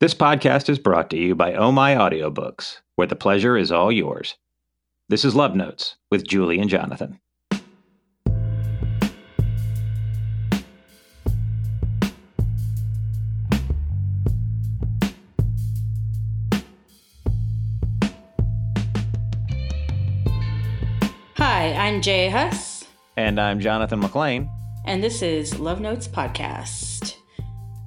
[0.00, 3.90] This podcast is brought to you by Oh My Audiobooks, where the pleasure is all
[3.90, 4.36] yours.
[5.08, 7.18] This is Love Notes with Julie and Jonathan.
[21.36, 22.84] Hi, I'm Jay Huss,
[23.16, 24.48] And I'm Jonathan McLean.
[24.84, 27.17] and this is Love Notes Podcast.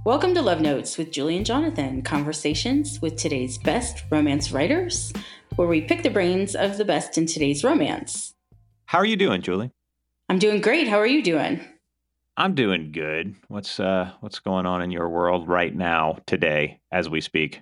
[0.04, 5.14] Welcome to Love Notes with Julie and Jonathan, conversations with today's best romance writers,
[5.58, 8.34] where we pick the brains of the best in today's romance.
[8.86, 9.70] How are you doing, Julie?
[10.28, 10.88] I'm doing great.
[10.88, 11.62] How are you doing?
[12.36, 13.36] I'm doing good.
[13.48, 17.62] What's uh what's going on in your world right now today as we speak?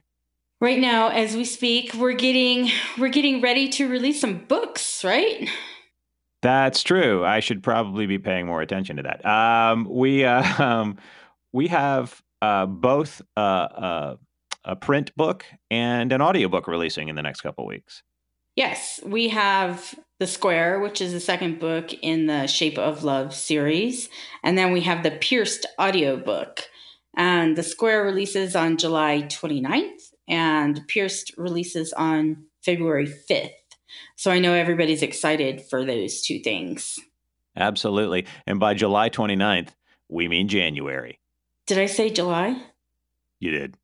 [0.62, 5.50] Right now, as we speak, we're getting we're getting ready to release some books, right?
[6.42, 7.26] That's true.
[7.26, 9.26] I should probably be paying more attention to that.
[9.26, 10.98] Um, we uh, um,
[11.52, 14.16] we have uh, both uh, uh,
[14.64, 18.04] a print book and an audiobook releasing in the next couple weeks.
[18.56, 23.34] Yes, we have The Square, which is the second book in the Shape of Love
[23.34, 24.10] series.
[24.44, 26.64] And then we have the Pierced audiobook.
[27.16, 33.52] And The Square releases on July 29th, and Pierced releases on February 5th.
[34.16, 37.00] So I know everybody's excited for those two things.
[37.56, 38.26] Absolutely.
[38.46, 39.70] And by July 29th,
[40.10, 41.20] we mean January.
[41.70, 42.60] Did I say July?
[43.40, 43.78] You did.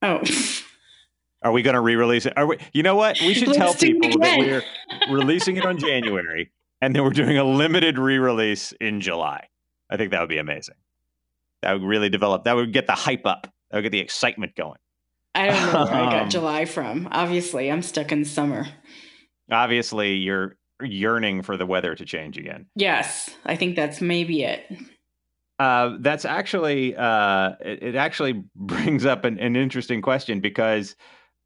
[0.00, 0.22] Oh,
[1.42, 2.32] Are we going to re-release it?
[2.38, 2.56] Are we?
[2.72, 3.20] You know what?
[3.20, 7.36] We should Let's tell people that we're releasing it on January, and then we're doing
[7.36, 9.48] a limited re-release in July.
[9.90, 10.76] I think that would be amazing.
[11.60, 12.44] That would really develop.
[12.44, 13.46] That would get the hype up.
[13.70, 14.78] That would get the excitement going.
[15.34, 17.08] I don't know where I Um, got July from.
[17.12, 18.66] Obviously, I'm stuck in summer.
[19.50, 22.68] Obviously, you're yearning for the weather to change again.
[22.74, 24.64] Yes, I think that's maybe it.
[25.62, 30.96] Uh, that's actually uh, it, it actually brings up an, an interesting question because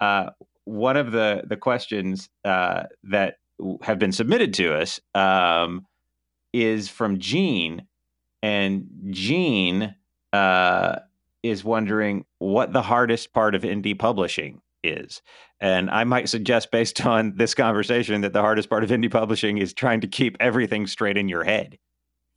[0.00, 0.30] uh,
[0.64, 3.34] one of the the questions uh, that
[3.82, 5.84] have been submitted to us um,
[6.54, 7.86] is from Jean,
[8.42, 9.94] and Jean
[10.32, 10.96] uh,
[11.42, 15.20] is wondering what the hardest part of indie publishing is.
[15.60, 19.58] And I might suggest, based on this conversation, that the hardest part of indie publishing
[19.58, 21.76] is trying to keep everything straight in your head.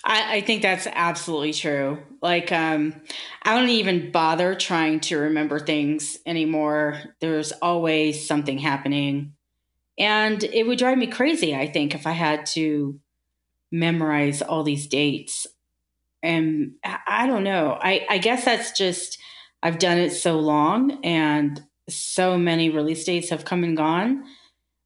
[0.04, 2.00] I, I think that's absolutely true.
[2.22, 3.02] Like, um,
[3.44, 7.00] I don't even bother trying to remember things anymore.
[7.20, 9.34] There's always something happening.
[9.98, 13.00] And it would drive me crazy, I think, if I had to
[13.72, 15.48] memorize all these dates.
[16.24, 17.78] And I, I don't know.
[17.82, 19.20] I, I guess that's just,
[19.62, 24.24] I've done it so long and so many release dates have come and gone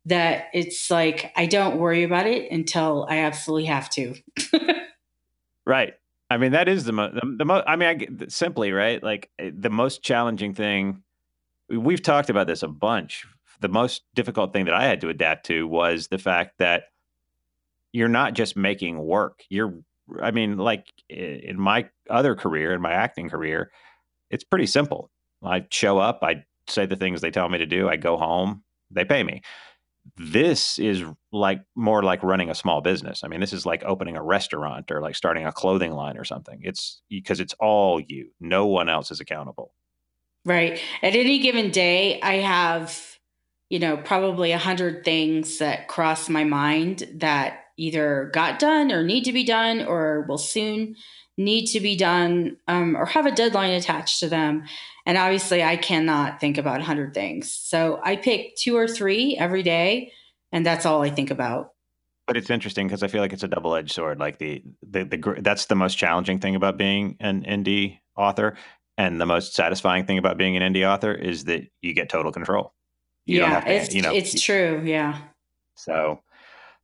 [0.06, 4.16] that it's like I don't worry about it until I absolutely have to.
[5.66, 5.94] Right.
[6.30, 7.90] I mean, that is the most, the, the most, I mean,
[8.22, 9.02] I, simply, right?
[9.02, 11.04] Like eh, the most challenging thing,
[11.70, 13.26] we've talked about this a bunch.
[13.62, 16.86] The most difficult thing that I had to adapt to was the fact that
[17.92, 19.44] you're not just making work.
[19.50, 19.76] You're,
[20.22, 23.72] I mean, like in my other career, in my acting career,
[24.30, 25.12] it's pretty simple.
[25.44, 28.64] I show up, I say the things they tell me to do, I go home,
[28.90, 29.42] they pay me.
[30.18, 33.24] This is like more like running a small business.
[33.24, 36.24] I mean, this is like opening a restaurant or like starting a clothing line or
[36.24, 36.60] something.
[36.64, 38.30] It's because it's all you.
[38.40, 39.74] No one else is accountable.
[40.46, 40.80] Right.
[41.02, 43.18] At any given day, I have,
[43.70, 49.04] you know, probably a hundred things that cross my mind that either got done or
[49.04, 50.96] need to be done or will soon
[51.38, 54.64] need to be done um, or have a deadline attached to them.
[55.06, 57.52] And obviously, I cannot think about a hundred things.
[57.52, 60.12] So I pick two or three every day,
[60.52, 61.72] and that's all I think about.
[62.26, 64.20] But it's interesting because I feel like it's a double edged sword.
[64.20, 68.56] Like the, the the that's the most challenging thing about being an indie author,
[68.98, 72.32] and the most satisfying thing about being an indie author is that you get total
[72.32, 72.74] control.
[73.26, 74.82] You yeah, to, it's you know, it's true.
[74.86, 75.20] Yeah.
[75.76, 76.22] So,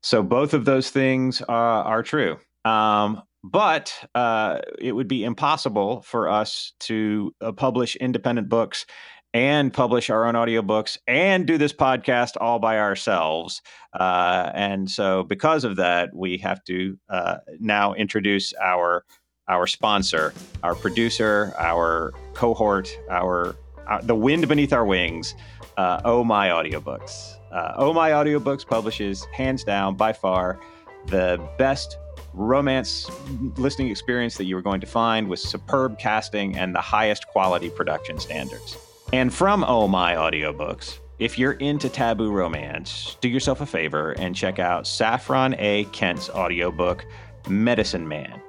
[0.02, 2.38] so both of those things are, are true.
[2.66, 8.86] Um, but uh, it would be impossible for us to uh, publish independent books
[9.34, 13.62] and publish our own audiobooks and do this podcast all by ourselves.
[13.98, 19.06] Uh, and so, because of that, we have to uh, now introduce our
[19.48, 20.32] our sponsor,
[20.62, 23.56] our producer, our cohort, our,
[23.88, 25.34] our the wind beneath our wings.
[25.76, 27.40] Uh, oh my audiobooks.
[27.52, 30.60] Uh, oh My Audiobooks publishes, hands down, by far,
[31.08, 31.98] the best
[32.34, 33.10] romance
[33.58, 37.70] listening experience that you are going to find with superb casting and the highest quality
[37.70, 38.78] production standards.
[39.12, 44.36] And from Oh My Audiobooks, if you're into taboo romance, do yourself a favor and
[44.36, 45.84] check out Saffron A.
[45.86, 47.06] Kent's audiobook,
[47.50, 48.42] Medicine Man.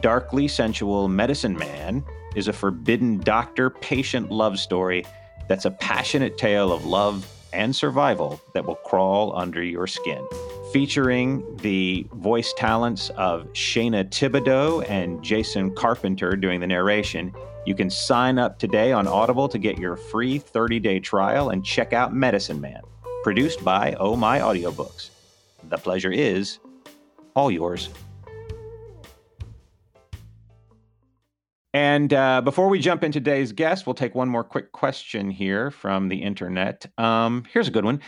[0.00, 2.04] Darkly sensual Medicine Man
[2.34, 5.04] is a forbidden doctor patient love story
[5.48, 10.26] that's a passionate tale of love and survival that will crawl under your skin.
[10.74, 17.32] Featuring the voice talents of Shayna Thibodeaux and Jason Carpenter doing the narration,
[17.64, 21.64] you can sign up today on Audible to get your free 30 day trial and
[21.64, 22.80] check out Medicine Man,
[23.22, 25.10] produced by Oh My Audiobooks.
[25.68, 26.58] The pleasure is
[27.36, 27.88] all yours.
[31.72, 35.70] And uh, before we jump in today's guest, we'll take one more quick question here
[35.70, 36.84] from the internet.
[36.98, 38.00] Um, here's a good one.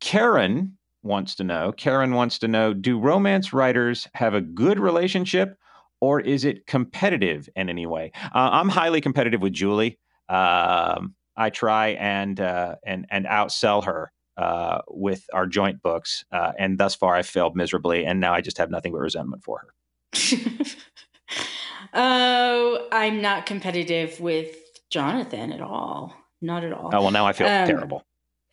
[0.00, 5.56] Karen wants to know Karen wants to know Do romance writers have a good relationship
[6.00, 8.12] or is it competitive in any way?
[8.16, 9.98] Uh, I'm highly competitive with Julie.
[10.28, 16.24] Um, I try and, uh, and, and outsell her uh, with our joint books.
[16.32, 18.04] Uh, and thus far, I've failed miserably.
[18.04, 19.74] And now I just have nothing but resentment for her.
[21.94, 24.56] Oh, I'm not competitive with
[24.90, 26.12] Jonathan at all.
[26.42, 26.90] Not at all.
[26.92, 28.04] Oh well, now I feel um, terrible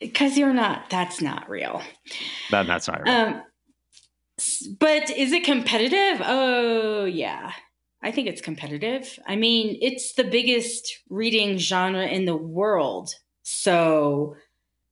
[0.01, 0.89] because you're not.
[0.89, 1.81] That's not real.
[2.50, 3.13] That that's not real.
[3.13, 3.42] Um,
[4.80, 6.21] but is it competitive?
[6.25, 7.53] Oh yeah,
[8.03, 9.18] I think it's competitive.
[9.27, 13.13] I mean, it's the biggest reading genre in the world,
[13.44, 14.36] so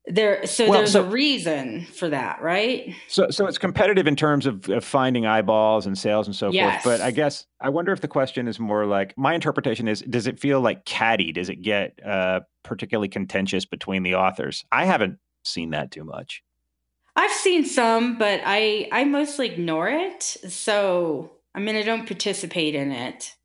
[0.05, 2.95] there so well, there's so, a reason for that right?
[3.07, 6.83] So so it's competitive in terms of, of finding eyeballs and sales and so yes.
[6.83, 10.01] forth but i guess i wonder if the question is more like my interpretation is
[10.01, 11.31] does it feel like catty?
[11.31, 14.65] Does it get uh, particularly contentious between the authors?
[14.71, 16.43] I haven't seen that too much.
[17.15, 20.23] I've seen some but i i mostly ignore it.
[20.23, 23.35] So i mean i don't participate in it.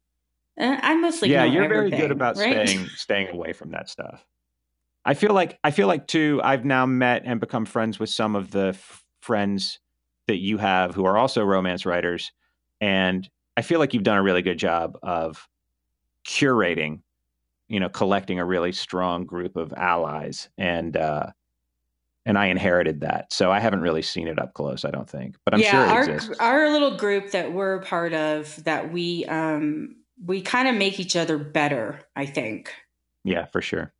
[0.59, 2.69] Uh, i mostly yeah you're very good about right?
[2.69, 4.25] staying staying away from that stuff
[5.05, 6.41] I feel like I feel like too.
[6.43, 9.79] I've now met and become friends with some of the f- friends
[10.29, 12.33] that you have who are also romance writers,
[12.81, 15.47] and I feel like you've done a really good job of
[16.27, 17.03] curating,
[17.69, 21.27] you know, collecting a really strong group of allies, and uh,
[22.25, 24.87] and I inherited that, so I haven't really seen it up close.
[24.87, 26.41] I don't think, but I'm yeah, sure it our, exists.
[26.41, 31.15] Our little group that we're part of, that we um, we kind of make each
[31.15, 32.01] other better.
[32.17, 32.73] I think.
[33.23, 33.93] Yeah, for sure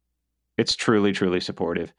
[0.57, 1.93] it's truly truly supportive.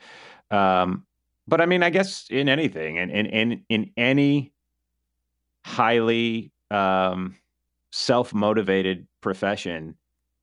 [0.51, 1.05] Um,
[1.47, 4.53] but i mean i guess in anything and in, in, in any
[5.65, 7.35] highly um,
[7.91, 9.95] self-motivated profession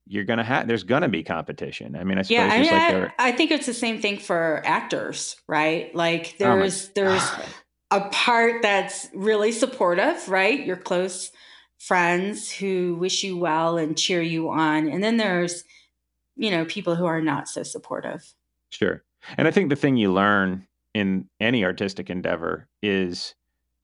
[0.06, 1.94] you're gonna have there's gonna be competition.
[1.94, 4.19] I mean i suppose yeah, I, mean, like I, I, think it's the same thing
[4.19, 5.94] for actors right?
[5.94, 7.31] Like oh there's oh there's
[7.93, 10.65] a part that's really supportive right?
[10.67, 11.31] Your close
[11.79, 14.88] friends who wish you well and cheer you on.
[14.88, 15.65] And then there's
[16.37, 18.34] you know, people who are not so supportive.
[18.70, 19.02] Sure.
[19.37, 23.34] And I think the thing you learn in any artistic endeavor is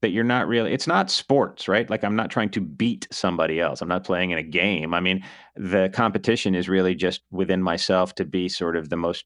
[0.00, 1.88] that you're not really it's not sports right?
[1.88, 3.80] Like i'm not trying to beat somebody else.
[3.80, 4.94] I'm not playing in a game.
[4.94, 5.24] I mean
[5.56, 9.24] the competition is really just within myself to be sort of the most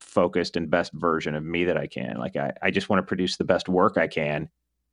[0.00, 2.16] focused and best version of me that i can.
[2.18, 4.48] Like i, I just want to produce the best work i can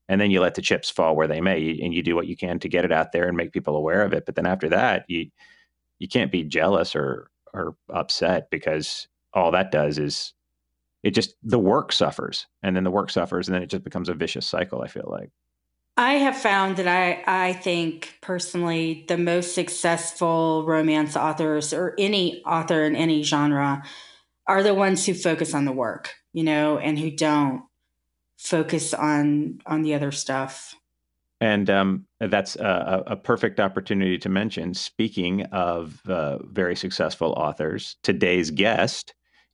[0.10, 2.36] and then you let the chips fall where they may and you do what you
[2.36, 4.25] can to get it out there and make people aware of it.
[4.25, 5.30] But then after that you
[6.00, 10.34] you can't be jealous or are upset because all that does is
[11.04, 14.10] it just the work suffers and then the work suffers and then it just becomes
[14.10, 15.30] a vicious cycle i feel like.
[15.98, 22.44] I have found that i i think personally the most successful romance authors or any
[22.44, 23.84] author in any genre
[24.48, 27.64] are the ones who focus on the work you know and who don't
[28.38, 30.76] focus on on the other stuff
[31.42, 34.74] and um, that's a, a, perfect opportunity to mention.
[34.74, 39.14] Speaking of uh, very successful authors, today's guest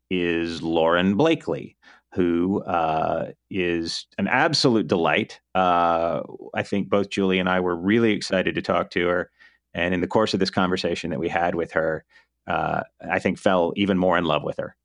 [0.09, 1.77] is Lauren Blakely,
[2.13, 5.39] who uh, is an absolute delight.
[5.53, 6.21] Uh,
[6.55, 9.29] I think both Julie and I were really excited to talk to her.
[9.73, 12.03] And in the course of this conversation that we had with her,
[12.47, 14.75] uh, I think fell even more in love with her.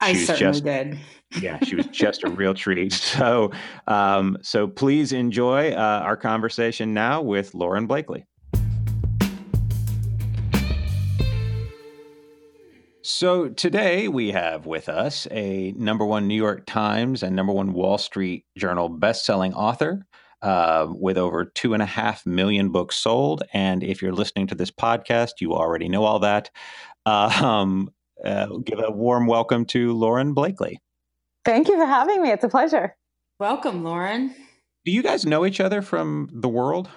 [0.00, 0.98] I certainly just, did.
[1.40, 2.92] yeah, she was just a real treat.
[2.92, 3.50] So,
[3.86, 8.26] um, so please enjoy uh, our conversation now with Lauren Blakely.
[13.02, 17.72] So today we have with us a number one New York Times and number one
[17.72, 20.06] Wall Street Journal best-selling author
[20.42, 23.42] uh, with over two and a half million books sold.
[23.52, 26.50] And if you're listening to this podcast, you already know all that.
[27.06, 27.90] Uh, um,
[28.24, 30.80] uh, give a warm welcome to Lauren Blakely.
[31.44, 32.30] Thank you for having me.
[32.30, 32.96] It's a pleasure.
[33.38, 34.34] Welcome, Lauren.
[34.84, 36.88] Do you guys know each other from the world?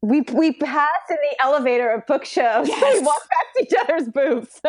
[0.00, 2.68] We we pass in the elevator at book shows.
[2.68, 3.00] Yes.
[3.00, 4.60] We walk past each other's booths.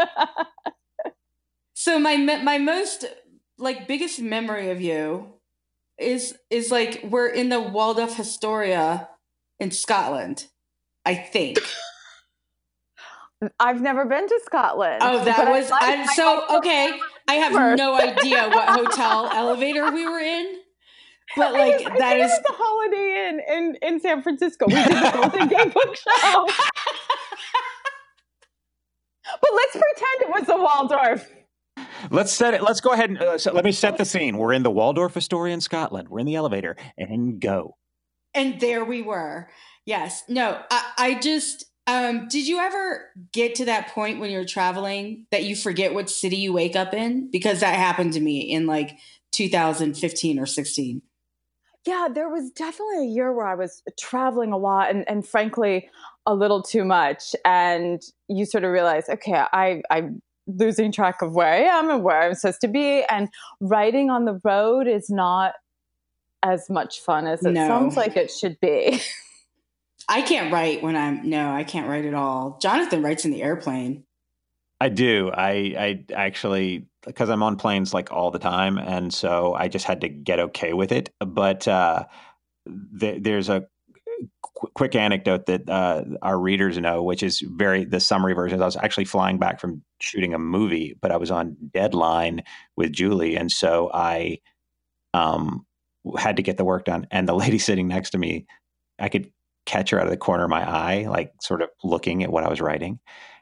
[1.74, 3.06] so my my most
[3.58, 5.34] like biggest memory of you
[6.00, 9.10] is is like we're in the Waldorf Astoria
[9.60, 10.48] in Scotland,
[11.06, 11.60] I think.
[13.60, 15.00] I've never been to Scotland.
[15.01, 16.91] Oh, that was I, I, so okay.
[17.27, 20.60] I have no idea what hotel elevator we were in.
[21.38, 24.65] But like I that is the Holiday Inn in in San Francisco.
[24.67, 26.48] We did the Golden Gate Book Show.
[29.41, 31.29] but let's pretend it was the Waldorf.
[32.12, 32.63] Let's set it.
[32.63, 34.38] Let's go ahead and uh, so let me set the scene.
[34.38, 36.10] We're in the Waldorf Astoria in Scotland.
[36.10, 37.77] We're in the elevator and go.
[38.34, 39.50] And there we were.
[39.86, 40.24] Yes.
[40.27, 40.62] No.
[40.69, 41.65] I, I just.
[41.89, 46.08] Um, did you ever get to that point when you're traveling that you forget what
[46.08, 47.31] city you wake up in?
[47.31, 49.00] Because that happened to me in like
[49.31, 51.01] 2015 or 16.
[51.88, 55.89] Yeah, there was definitely a year where I was traveling a lot and, and frankly
[56.27, 57.36] a little too much.
[57.43, 62.03] And you sort of realize, okay, I, I'm losing track of where I am and
[62.03, 63.03] where I'm supposed to be.
[63.10, 63.29] And
[63.62, 65.53] writing on the road is not
[66.43, 67.67] as much fun as it no.
[67.67, 69.01] sounds like it should be.
[70.10, 72.58] I can't write when I'm no, I can't write at all.
[72.60, 74.04] Jonathan writes in the airplane.
[74.82, 75.30] I do.
[75.32, 79.86] I I actually because I'm on planes like all the time, and so I just
[79.86, 81.13] had to get okay with it.
[81.20, 82.06] But uh,
[83.00, 83.68] th- there's a
[84.42, 88.62] qu- quick anecdote that uh, our readers know, which is very the summary version.
[88.62, 92.44] I was actually flying back from shooting a movie, but I was on deadline
[92.75, 94.39] with Julie, and so I
[95.13, 95.68] um,
[96.18, 97.06] had to get the work done.
[97.12, 98.48] And the lady sitting next to me,
[98.98, 99.32] I could
[99.70, 102.44] catch her out of the corner of my eye, like sort of looking at what
[102.44, 103.00] I was writing.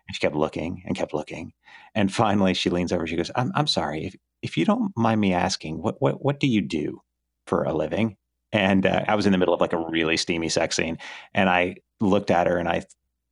[0.07, 1.53] And she kept looking and kept looking.
[1.95, 5.21] And finally she leans over, she goes, I'm, I'm sorry, if, if you don't mind
[5.21, 7.01] me asking, what, what, what do you do
[7.45, 8.17] for a living?
[8.51, 10.97] And uh, I was in the middle of like a really steamy sex scene.
[11.33, 12.83] And I looked at her and I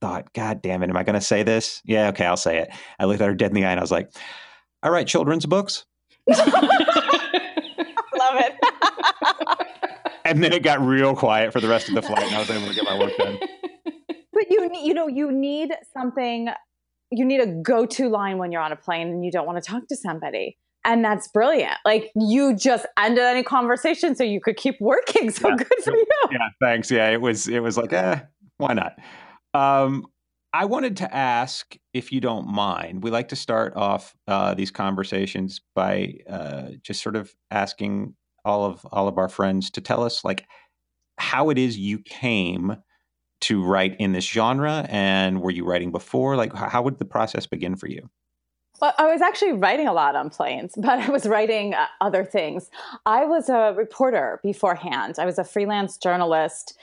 [0.02, 1.82] thought, God damn it, am I going to say this?
[1.84, 2.70] Yeah, okay, I'll say it.
[2.98, 4.10] I looked at her dead in the eye and I was like,
[4.82, 5.86] I write children's books.
[6.28, 6.44] Love
[8.40, 8.54] it.
[10.26, 12.50] and then it got real quiet for the rest of the flight, and I was
[12.50, 13.40] able to get my work done.
[14.34, 16.50] But you you know, you need something.
[17.10, 19.72] You need a go-to line when you're on a plane and you don't want to
[19.72, 21.78] talk to somebody and that's brilliant.
[21.84, 25.32] Like you just ended any conversation so you could keep working.
[25.32, 25.56] So yeah.
[25.56, 26.06] good for you.
[26.32, 26.92] Yeah, thanks.
[26.92, 28.20] Yeah, it was it was like, eh,
[28.58, 28.94] why not?
[29.54, 30.06] Um,
[30.54, 33.04] I wanted to ask if you don't mind.
[33.04, 38.16] We like to start off uh, these conversations by uh, just sort of asking
[38.46, 40.46] all of all of our friends to tell us like
[41.18, 42.78] how it is you came
[43.42, 46.36] to write in this genre, and were you writing before?
[46.36, 48.10] Like, how would the process begin for you?
[48.82, 52.26] Well, I was actually writing a lot on planes, but I was writing uh, other
[52.26, 52.70] things.
[53.06, 55.16] I was a reporter beforehand.
[55.20, 56.78] I was a freelance journalist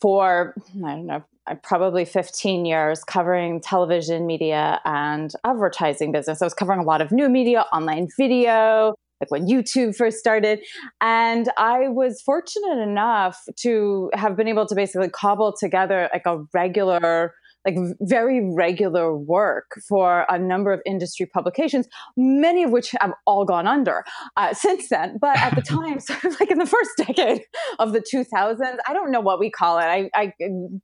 [0.00, 0.54] for,
[0.84, 6.42] I don't know, uh, probably 15 years covering television media and advertising business.
[6.42, 10.60] I was covering a lot of new media, online video, like when YouTube first started.
[11.00, 16.44] And I was fortunate enough to have been able to basically cobble together like a
[16.52, 17.34] regular
[17.68, 23.44] like very regular work for a number of industry publications, many of which have all
[23.44, 24.04] gone under
[24.36, 25.18] uh, since then.
[25.20, 27.42] But at the time, sort of like in the first decade
[27.78, 29.84] of the 2000s, I don't know what we call it.
[29.84, 30.32] I, I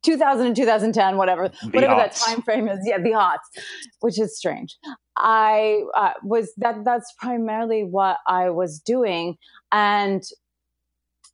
[0.03, 2.79] 2000 and 2010, whatever, the whatever that time frame is.
[2.83, 3.61] Yeah, the aughts,
[4.01, 4.77] which is strange.
[5.17, 6.83] I uh, was that.
[6.83, 9.37] That's primarily what I was doing,
[9.71, 10.21] and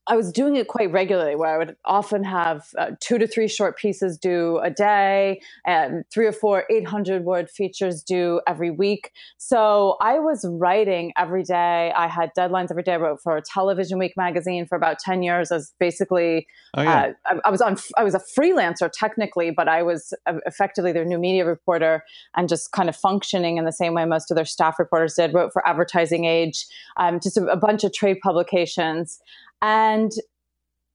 [0.07, 3.47] I was doing it quite regularly where I would often have uh, two to three
[3.47, 9.11] short pieces due a day and three or four 800 word features due every week.
[9.37, 11.93] So I was writing every day.
[11.95, 12.93] I had deadlines every day.
[12.93, 17.13] I wrote for a Television Week magazine for about 10 years as basically, oh, yeah.
[17.29, 20.13] uh, I, I, was on, I was a freelancer technically, but I was
[20.47, 22.03] effectively their new media reporter
[22.35, 25.31] and just kind of functioning in the same way most of their staff reporters did,
[25.33, 26.65] wrote for Advertising Age,
[26.97, 29.19] um, just a, a bunch of trade publications.
[29.61, 30.11] And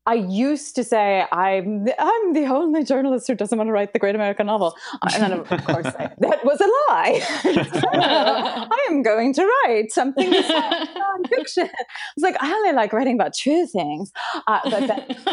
[0.07, 3.93] I used to say I'm the, I'm the only journalist who doesn't want to write
[3.93, 7.21] the great American novel, uh, and then of course I, that was a lie.
[8.71, 11.69] I am going to write something nonfiction.
[12.17, 14.13] It's like I only like writing about true things,
[14.47, 15.09] uh, but that,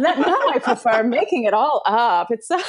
[0.00, 2.28] that, now I prefer making it all up.
[2.30, 2.62] It's uh,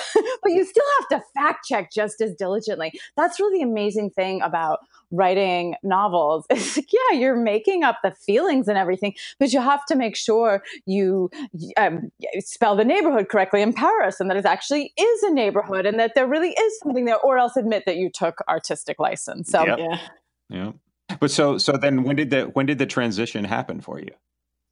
[0.44, 2.92] but you still have to fact check just as diligently.
[3.16, 4.80] That's really the amazing thing about
[5.14, 6.46] writing novels.
[6.54, 10.16] It's like yeah, you're making up the feelings and everything, but you have to make
[10.16, 11.30] sure you
[11.78, 16.00] um, spell the neighborhood correctly in Paris and that it actually is a neighborhood and
[16.00, 19.50] that there really is something there, or else admit that you took artistic license.
[19.50, 19.80] So yep.
[19.80, 20.00] yeah,
[20.50, 20.72] yeah.
[21.20, 24.12] But so so then when did the when did the transition happen for you?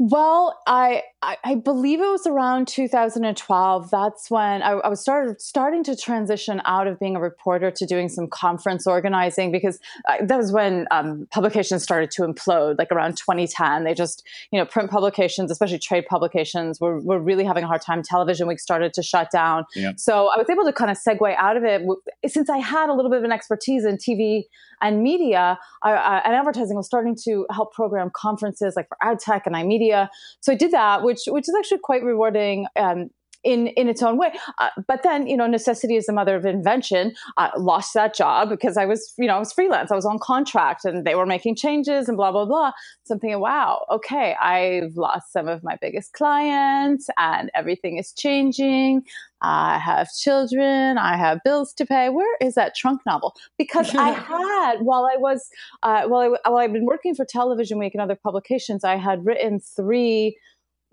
[0.04, 3.92] Well, I, I, I believe it was around 2012.
[3.92, 7.86] That's when I, I, was started starting to transition out of being a reporter to
[7.86, 9.78] doing some conference organizing because
[10.10, 12.80] uh, that was when um, publications started to implode.
[12.80, 17.44] Like around 2010, they just you know print publications, especially trade publications, were were really
[17.44, 18.02] having a hard time.
[18.02, 19.66] Television Week started to shut down.
[19.76, 19.92] Yeah.
[19.98, 21.84] So I was able to kind of segue out of it
[22.28, 24.46] since I had a little bit of an expertise in TV
[24.82, 26.76] and media uh, and advertising.
[26.76, 30.10] I was starting to help program conferences like for ad tech and iMedia media.
[30.40, 32.68] So I did that, which which is actually quite rewarding.
[32.76, 33.10] Um,
[33.44, 34.34] in in its own way.
[34.58, 37.14] Uh, but then, you know, necessity is the mother of invention.
[37.38, 39.92] I lost that job because I was, you know, I was freelance.
[39.92, 42.72] I was on contract and they were making changes and blah blah blah.
[43.04, 49.04] Something, wow, okay, I've lost some of my biggest clients and everything is changing.
[49.42, 50.98] I have children.
[50.98, 52.10] I have bills to pay.
[52.10, 53.36] Where is that trunk novel?
[53.58, 55.50] Because I had, while I was,
[55.84, 59.26] uh, while, I, while I've been working for Television Week and other publications, I had
[59.26, 60.38] written three.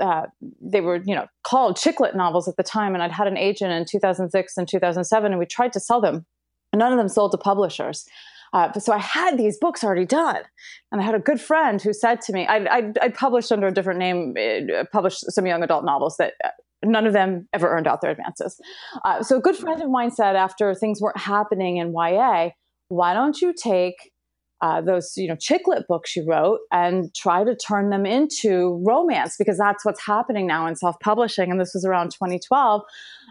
[0.00, 0.26] Uh,
[0.60, 3.36] they were, you know, called chick lit novels at the time, and I'd had an
[3.36, 6.26] agent in 2006 and 2007, and we tried to sell them,
[6.72, 8.06] and none of them sold to publishers.
[8.52, 10.42] Uh, so I had these books already done,
[10.90, 13.72] and I had a good friend who said to me, I, I, published under a
[13.72, 16.48] different name, uh, published some young adult novels that uh,
[16.84, 18.58] none of them ever earned out their advances.
[19.04, 22.50] Uh, so a good friend of mine said after things weren't happening in YA,
[22.88, 24.12] why don't you take
[24.60, 28.82] uh, those you know chick lit books you wrote and try to turn them into
[28.86, 31.50] romance because that's what's happening now in self-publishing.
[31.50, 32.82] And this was around 2012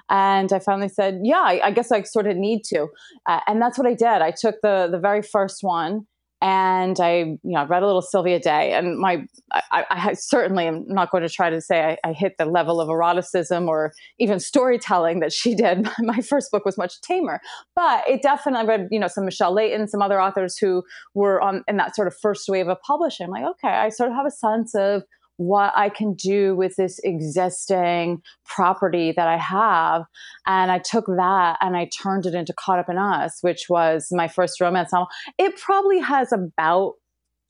[0.10, 2.88] and i finally said yeah i, I guess i sort of need to.
[3.26, 4.08] Uh, and that's what i did.
[4.22, 6.08] I took the the very first one
[6.41, 10.86] and I, you know, read a little Sylvia Day, and my, I, I certainly am
[10.88, 14.39] not going to try to say I, I, hit the level of eroticism or even
[14.39, 15.89] storytelling that she did.
[16.00, 17.41] My first book was much tamer,
[17.75, 18.67] but it definitely.
[18.67, 20.84] Read, you know, some Michelle Leighton, some other authors who
[21.15, 23.25] were on in that sort of first wave of publishing.
[23.25, 25.03] I'm like, okay, I sort of have a sense of
[25.38, 30.03] what I can do with this existing property that I have.
[30.46, 34.08] And I took that and I turned it into Caught Up in Us, which was
[34.12, 35.08] my first romance novel.
[35.38, 36.94] It probably has about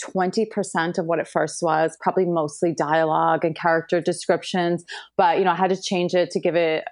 [0.04, 4.84] 20% of what it first was, probably mostly dialogue and character descriptions.
[5.16, 6.84] But, you know, I had to change it to give it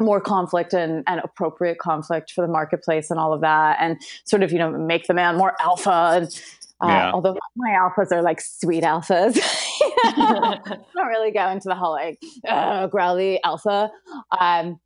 [0.00, 4.44] more conflict and, and appropriate conflict for the marketplace and all of that and sort
[4.44, 6.42] of you know make the man more alpha and
[6.80, 7.10] uh, yeah.
[7.12, 9.36] although my alphas are like sweet alphas.
[10.16, 13.90] don't really go into the whole like uh, growly alpha.
[14.38, 14.80] Um,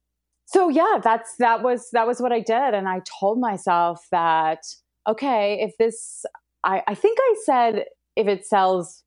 [0.47, 4.61] so yeah, that's that was that was what I did, and I told myself that
[5.09, 6.25] okay, if this,
[6.65, 7.85] I, I think I said
[8.17, 9.03] if it sells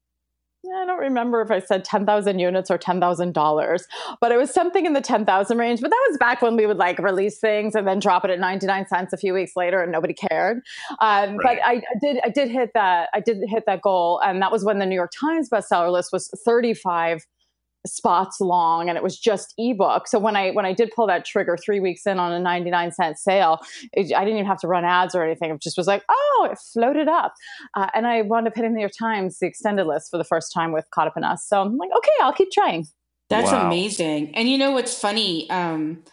[0.74, 3.84] I don't remember if I said 10,000 units or $10,000,
[4.20, 5.82] but it was something in the 10,000 range.
[5.82, 8.40] But that was back when we would like release things and then drop it at
[8.40, 10.62] 99 cents a few weeks later and nobody cared.
[11.00, 11.60] Um, right.
[11.60, 14.22] But I, I, did, I did hit that, I did hit that goal.
[14.26, 17.26] And that was when the New York Times bestseller list was 35
[17.86, 20.08] spots long and it was just ebook.
[20.08, 22.92] So when i when i did pull that trigger three weeks in on a 99
[22.92, 23.60] cent sale
[23.94, 25.52] it, i didn't even have to run ads or anything.
[25.52, 27.34] It just was like oh it floated up.
[27.76, 30.24] Uh, and i wound up hitting the new york times the extended list for the
[30.24, 31.46] first time with caught up in us.
[31.48, 32.86] So i'm like okay i'll keep trying.
[33.30, 33.68] That's wow.
[33.68, 34.36] amazing.
[34.36, 35.50] And you know what's funny?
[35.50, 36.04] Um,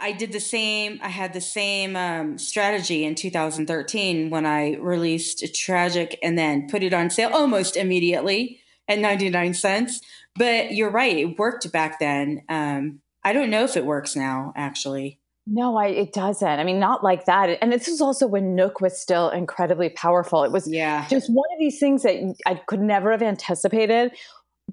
[0.00, 0.98] I did the same.
[1.02, 6.82] I had the same um, strategy in 2013 when I released Tragic and then put
[6.82, 10.00] it on sale almost immediately at 99 cents.
[10.36, 12.42] But you're right, it worked back then.
[12.48, 15.18] Um, I don't know if it works now, actually.
[15.46, 16.46] No, I, it doesn't.
[16.46, 17.58] I mean, not like that.
[17.60, 20.44] And this was also when Nook was still incredibly powerful.
[20.44, 21.06] It was yeah.
[21.08, 24.12] just one of these things that I could never have anticipated.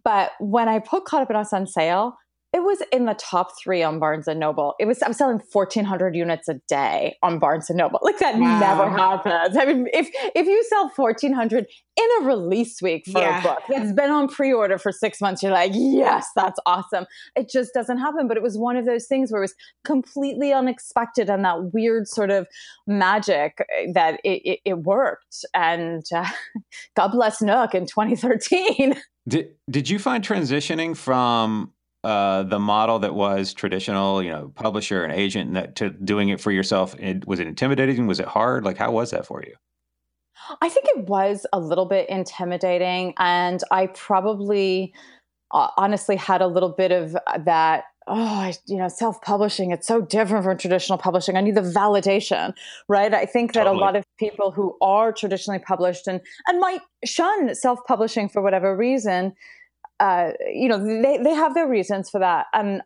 [0.03, 2.17] But when I put Caught Up in Us on sale,
[2.57, 4.73] it was in the top three on Barnes and Noble.
[4.79, 7.99] It was I'm selling 1,400 units a day on Barnes and Noble.
[8.01, 8.59] Like that wow.
[8.59, 9.55] never happens.
[9.55, 11.67] I mean, if if you sell 1,400
[11.97, 13.39] in a release week for yeah.
[13.39, 17.05] a book that's been on pre-order for six months, you're like, yes, that's awesome.
[17.35, 18.27] It just doesn't happen.
[18.27, 22.07] But it was one of those things where it was completely unexpected and that weird
[22.07, 22.47] sort of
[22.87, 25.45] magic that it, it, it worked.
[25.53, 26.27] And uh,
[26.95, 28.99] God bless Nook in 2013.
[29.27, 31.73] Did did you find transitioning from
[32.07, 36.29] uh, the model that was traditional, you know, publisher and agent, and that to doing
[36.29, 36.95] it for yourself?
[36.97, 38.07] It, was it intimidating?
[38.07, 38.63] Was it hard?
[38.63, 39.55] Like, how was that for you?
[40.61, 44.93] I think it was a little bit intimidating, and I probably
[45.51, 49.85] uh, honestly had a little bit of that oh, I, you know, self publishing, it's
[49.85, 51.35] so different from traditional publishing.
[51.35, 52.53] I need the validation,
[52.87, 53.13] right?
[53.13, 53.77] I think that totally.
[53.77, 58.41] a lot of people who are traditionally published and, and might shun self publishing for
[58.41, 59.33] whatever reason
[59.99, 62.47] uh, you know, they, they have their reasons for that.
[62.53, 62.81] And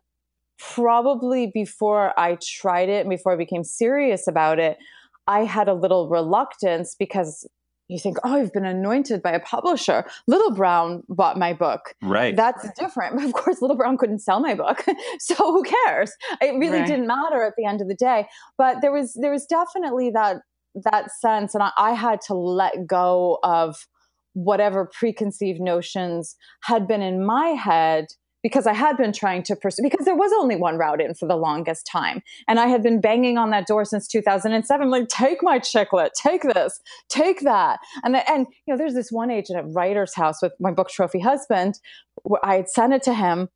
[0.58, 4.78] probably before I tried it and before I became serious about it,
[5.26, 7.46] I had a little reluctance because
[7.88, 10.04] you think, oh, I've been anointed by a publisher.
[10.26, 11.94] Little Brown bought my book.
[12.02, 12.34] Right.
[12.34, 13.16] That's different.
[13.16, 14.84] But of course, Little Brown couldn't sell my book.
[15.18, 16.12] so who cares?
[16.40, 16.86] It really right.
[16.86, 18.26] didn't matter at the end of the day.
[18.56, 20.38] But there was there was definitely that
[20.74, 21.54] that sense.
[21.54, 23.86] And I, I had to let go of
[24.34, 28.06] whatever preconceived notions had been in my head
[28.42, 31.28] because I had been trying to pursue, because there was only one route in for
[31.28, 32.22] the longest time.
[32.48, 36.12] And I had been banging on that door since 2007, like, take my chick lit,
[36.20, 37.78] take this, take that.
[38.02, 41.20] And, and, you know, there's this one agent at Writer's House with my book trophy
[41.20, 41.78] husband,
[42.24, 43.48] where I had sent it to him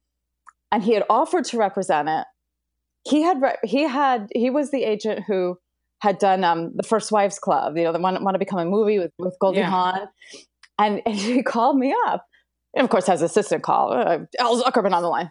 [0.71, 2.25] and he had offered to represent it.
[3.09, 5.59] He had, he had, he was the agent who
[6.01, 8.65] had done um, the First Wives Club, you know, the want, want to become a
[8.65, 9.71] movie with, with Goldie yeah.
[9.71, 10.09] Hawn.
[10.79, 12.25] And, and he called me up
[12.75, 13.93] and of course has assistant call.
[13.93, 15.31] Uh, Al Zuckerman on the line.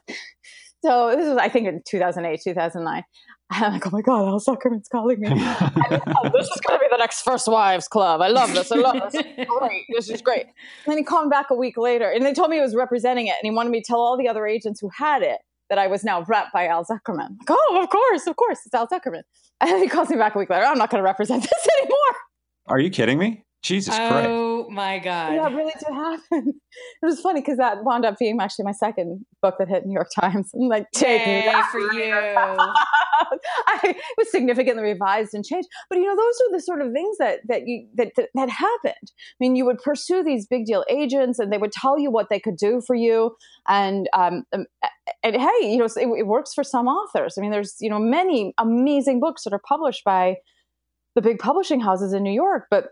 [0.83, 3.03] So this was, I think, in 2008, 2009.
[3.51, 5.29] I'm like, oh my God, Al Zuckerman's calling me.
[5.31, 8.21] oh, this is going to be the next First Wives Club.
[8.21, 8.71] I love this.
[8.71, 9.21] I love this.
[9.59, 9.85] great.
[9.89, 10.45] This is great.
[10.45, 10.53] And
[10.87, 13.35] then he called back a week later and they told me he was representing it
[13.41, 15.37] and he wanted me to tell all the other agents who had it
[15.69, 17.37] that I was now rep by Al Zuckerman.
[17.39, 19.21] Like, oh, of course, of course, it's Al Zuckerman.
[19.61, 20.65] And then he calls me back a week later.
[20.65, 22.15] I'm not going to represent this anymore.
[22.67, 23.43] Are you kidding me?
[23.63, 24.44] Jesus oh, Christ.
[24.67, 25.33] Oh my God.
[25.33, 26.53] Yeah, really did happen.
[27.01, 29.93] It was funny because that wound up being actually my second book that hit New
[29.93, 30.51] York Times.
[30.53, 32.13] I'm like, take Yay that for you.
[33.67, 35.69] I was significantly revised and changed.
[35.89, 38.49] But you know, those are the sort of things that that you that, that, that
[38.49, 38.95] happened.
[39.03, 42.27] I mean, you would pursue these big deal agents and they would tell you what
[42.29, 43.35] they could do for you.
[43.67, 44.65] And um, um
[45.23, 47.35] and hey, you know, it, it works for some authors.
[47.37, 50.35] I mean, there's, you know, many amazing books that are published by
[51.15, 52.89] the big publishing houses in New York, but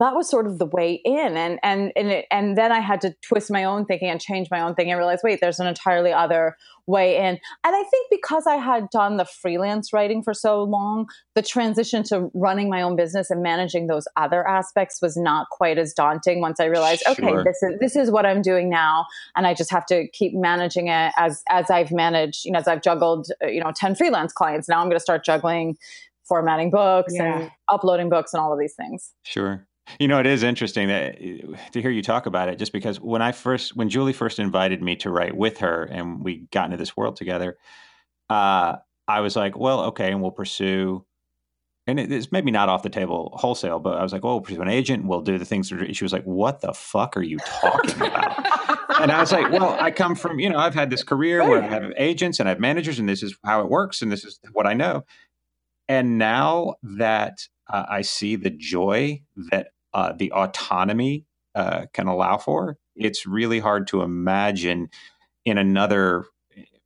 [0.00, 3.00] that was sort of the way in and and and, it, and then i had
[3.00, 5.66] to twist my own thinking and change my own thinking and realize wait there's an
[5.66, 6.56] entirely other
[6.86, 11.06] way in and i think because i had done the freelance writing for so long
[11.34, 15.78] the transition to running my own business and managing those other aspects was not quite
[15.78, 17.12] as daunting once i realized sure.
[17.12, 19.04] okay this is this is what i'm doing now
[19.36, 22.68] and i just have to keep managing it as as i've managed you know as
[22.68, 25.76] i've juggled uh, you know 10 freelance clients now i'm going to start juggling
[26.26, 27.40] formatting books yeah.
[27.40, 29.66] and uploading books and all of these things sure
[29.98, 31.18] you know, it is interesting that
[31.72, 34.82] to hear you talk about it, just because when I first, when Julie first invited
[34.82, 37.56] me to write with her, and we got into this world together,
[38.30, 41.04] uh, I was like, well, okay, and we'll pursue.
[41.86, 44.60] And it's maybe not off the table wholesale, but I was like, well, we'll pursue
[44.60, 45.06] an agent.
[45.06, 45.70] We'll do the things.
[45.70, 48.38] That she was like, what the fuck are you talking about?
[49.00, 51.62] and I was like, well, I come from, you know, I've had this career where
[51.62, 54.22] I have agents and I have managers, and this is how it works, and this
[54.22, 55.04] is what I know.
[55.88, 61.24] And now that uh, I see the joy that uh, the autonomy
[61.54, 64.88] uh, can allow for, it's really hard to imagine
[65.44, 66.24] in another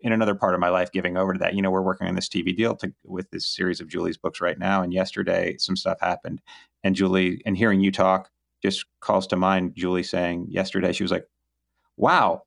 [0.01, 1.55] in another part of my life giving over to that.
[1.55, 4.41] You know, we're working on this TV deal to, with this series of Julie's books
[4.41, 6.41] right now, and yesterday some stuff happened,
[6.83, 8.31] and Julie and hearing you talk
[8.63, 11.27] just calls to mind Julie saying yesterday she was like,
[11.97, 12.43] "Wow,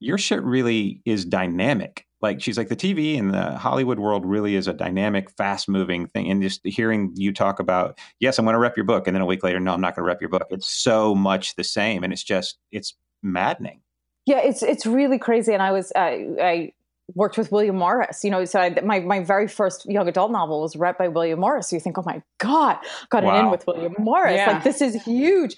[0.00, 4.54] your shit really is dynamic." Like she's like the TV and the Hollywood world really
[4.54, 6.30] is a dynamic, fast moving thing.
[6.30, 9.22] And just hearing you talk about, yes, I'm going to rep your book, and then
[9.22, 10.46] a week later, no, I'm not going to rep your book.
[10.50, 13.80] It's so much the same, and it's just it's maddening.
[14.24, 15.52] Yeah, it's it's really crazy.
[15.52, 16.72] And I was uh, I
[17.14, 18.24] worked with William Morris.
[18.24, 21.40] You know, so I, my my very first young adult novel was read by William
[21.40, 21.70] Morris.
[21.70, 22.78] So you think, oh my god,
[23.10, 23.38] got wow.
[23.38, 24.36] an in with William Morris.
[24.36, 24.52] Yeah.
[24.52, 25.56] Like this is huge.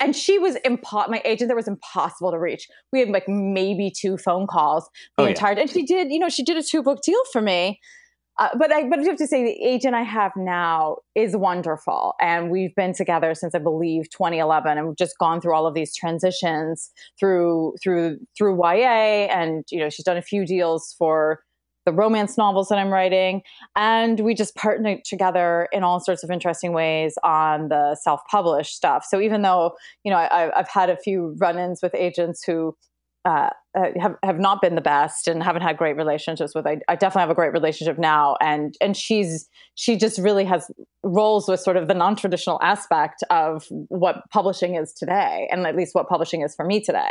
[0.00, 1.48] And she was impo- my agent.
[1.48, 2.68] That was impossible to reach.
[2.92, 5.54] We had like maybe two phone calls oh, the oh, entire.
[5.54, 5.60] Yeah.
[5.62, 7.80] And she did, you know, she did a two book deal for me.
[8.38, 12.14] Uh, but I but I have to say the agent I have now is wonderful,
[12.20, 15.74] and we've been together since I believe 2011, and we've just gone through all of
[15.74, 21.40] these transitions through through through YA, and you know she's done a few deals for
[21.84, 23.42] the romance novels that I'm writing,
[23.74, 28.76] and we just partnered together in all sorts of interesting ways on the self published
[28.76, 29.04] stuff.
[29.08, 29.72] So even though
[30.04, 32.76] you know I, I've had a few run ins with agents who
[33.28, 36.66] uh, uh, have have not been the best and haven't had great relationships with.
[36.66, 40.70] I, I, definitely have a great relationship now, and and she's she just really has
[41.02, 45.76] roles with sort of the non traditional aspect of what publishing is today, and at
[45.76, 47.10] least what publishing is for me today.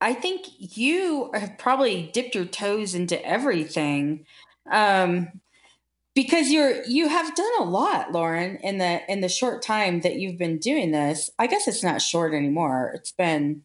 [0.00, 4.24] I think you have probably dipped your toes into everything.
[4.70, 5.28] Um,
[6.14, 10.16] because you're you have done a lot lauren in the in the short time that
[10.16, 13.62] you've been doing this i guess it's not short anymore it's been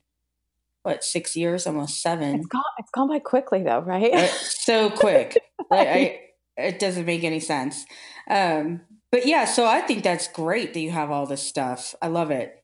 [0.84, 2.36] what six years, almost seven.
[2.36, 2.64] It's gone.
[2.78, 4.30] It's gone by quickly, though, right?
[4.64, 5.38] So quick.
[5.70, 6.20] right.
[6.58, 7.86] I, it doesn't make any sense.
[8.30, 11.94] Um, but yeah, so I think that's great that you have all this stuff.
[12.02, 12.64] I love it.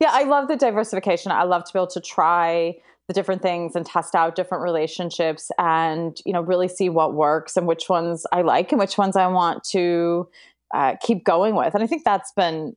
[0.00, 1.32] Yeah, I love the diversification.
[1.32, 2.76] I love to be able to try
[3.08, 7.56] the different things and test out different relationships and you know really see what works
[7.56, 10.28] and which ones I like and which ones I want to
[10.72, 11.74] uh, keep going with.
[11.74, 12.76] And I think that's been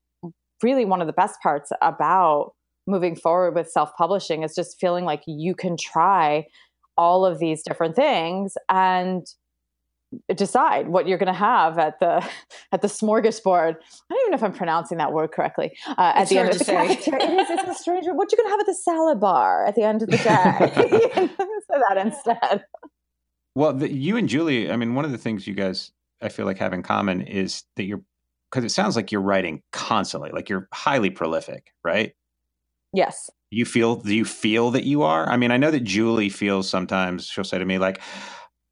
[0.63, 2.53] really one of the best parts about
[2.87, 6.45] moving forward with self-publishing is just feeling like you can try
[6.97, 9.25] all of these different things and
[10.35, 12.23] decide what you're going to have at the
[12.71, 13.75] at the smorgasbord.
[13.75, 15.75] I don't even know if I'm pronouncing that word correctly.
[15.87, 17.49] Uh, at the end of the cafeteria, it is.
[17.49, 18.05] It's a strange.
[18.07, 20.23] What you're going to have at the salad bar at the end of the day?
[21.27, 22.65] Say that instead.
[23.55, 24.71] Well, the, you and Julie.
[24.71, 25.91] I mean, one of the things you guys
[26.21, 28.01] I feel like have in common is that you're
[28.51, 32.13] because it sounds like you're writing constantly, like you're highly prolific, right?
[32.93, 33.29] Yes.
[33.51, 33.97] You feel?
[33.97, 35.27] Do you feel that you are?
[35.29, 37.27] I mean, I know that Julie feels sometimes.
[37.27, 38.01] She'll say to me like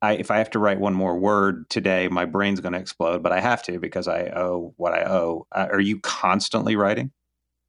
[0.02, 3.22] I, if I have to write one more word today, my brain's going to explode,
[3.22, 5.46] but I have to because I owe what I owe.
[5.52, 7.12] Uh, are you constantly writing?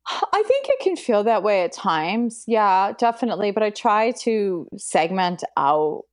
[0.07, 2.45] I think it can feel that way at times.
[2.47, 3.51] Yeah, definitely.
[3.51, 6.05] But I try to segment out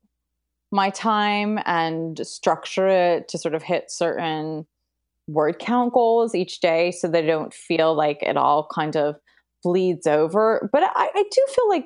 [0.72, 4.68] my time and structure it to sort of hit certain
[5.28, 9.16] word count goals each day so they don't feel like it all kind of
[9.64, 10.70] bleeds over.
[10.72, 11.86] But I, I do feel like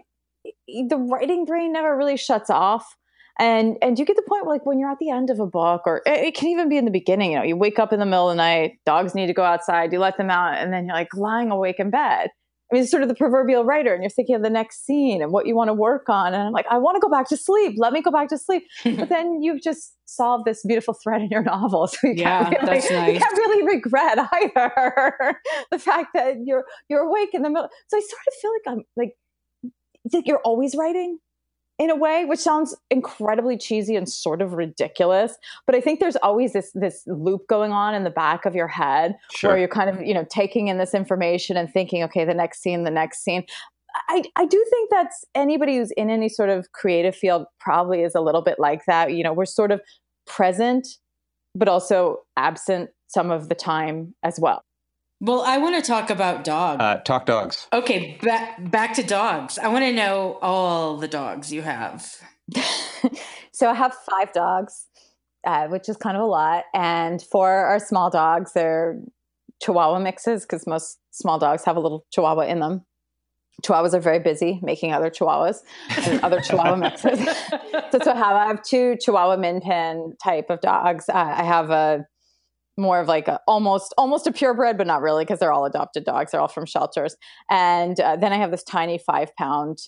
[0.90, 2.96] the writing brain never really shuts off
[3.40, 5.46] and and you get the point where like when you're at the end of a
[5.46, 8.00] book or it, can even be in the beginning you know you wake up in
[8.00, 10.72] the middle of the night dogs need to go outside you let them out and
[10.72, 12.30] then you're like lying awake in bed
[12.74, 15.22] I mean, it's sort of the proverbial writer, and you're thinking of the next scene
[15.22, 16.34] and what you want to work on.
[16.34, 17.76] And I'm like, I want to go back to sleep.
[17.78, 18.64] Let me go back to sleep.
[18.84, 22.64] but then you've just solved this beautiful thread in your novel, so you yeah, can't
[22.64, 23.14] really, that's nice.
[23.14, 27.70] you can't really regret either the fact that you're you're awake in the middle.
[27.90, 29.12] So I sort of feel like I'm like,
[30.12, 31.20] like you're always writing
[31.84, 36.16] in a way which sounds incredibly cheesy and sort of ridiculous but i think there's
[36.18, 39.50] always this this loop going on in the back of your head sure.
[39.50, 42.62] where you're kind of you know taking in this information and thinking okay the next
[42.62, 43.44] scene the next scene.
[44.10, 48.16] I, I do think that's anybody who's in any sort of creative field probably is
[48.16, 49.14] a little bit like that.
[49.14, 49.82] You know we're sort of
[50.26, 50.88] present
[51.54, 54.64] but also absent some of the time as well
[55.24, 56.82] well, I want to talk about dogs.
[56.82, 57.68] Uh, talk dogs.
[57.72, 59.58] Okay, back back to dogs.
[59.58, 62.06] I want to know all the dogs you have.
[63.54, 64.88] so I have five dogs,
[65.48, 66.66] uh, which is kind of a lot.
[66.74, 69.00] And for our small dogs, they're
[69.62, 72.82] Chihuahua mixes because most small dogs have a little Chihuahua in them.
[73.64, 75.60] Chihuahuas are very busy making other Chihuahuas
[76.06, 77.18] and other Chihuahua mixes.
[77.50, 78.36] so that's what I have.
[78.36, 81.08] I have two Chihuahua Min Pin type of dogs.
[81.08, 82.06] Uh, I have a
[82.78, 86.06] more of like a, almost almost a purebred, but not really because they're all adopted
[86.06, 86.32] dogs.
[86.32, 87.16] They're all from shelters.
[87.50, 89.80] And uh, then I have this tiny five pound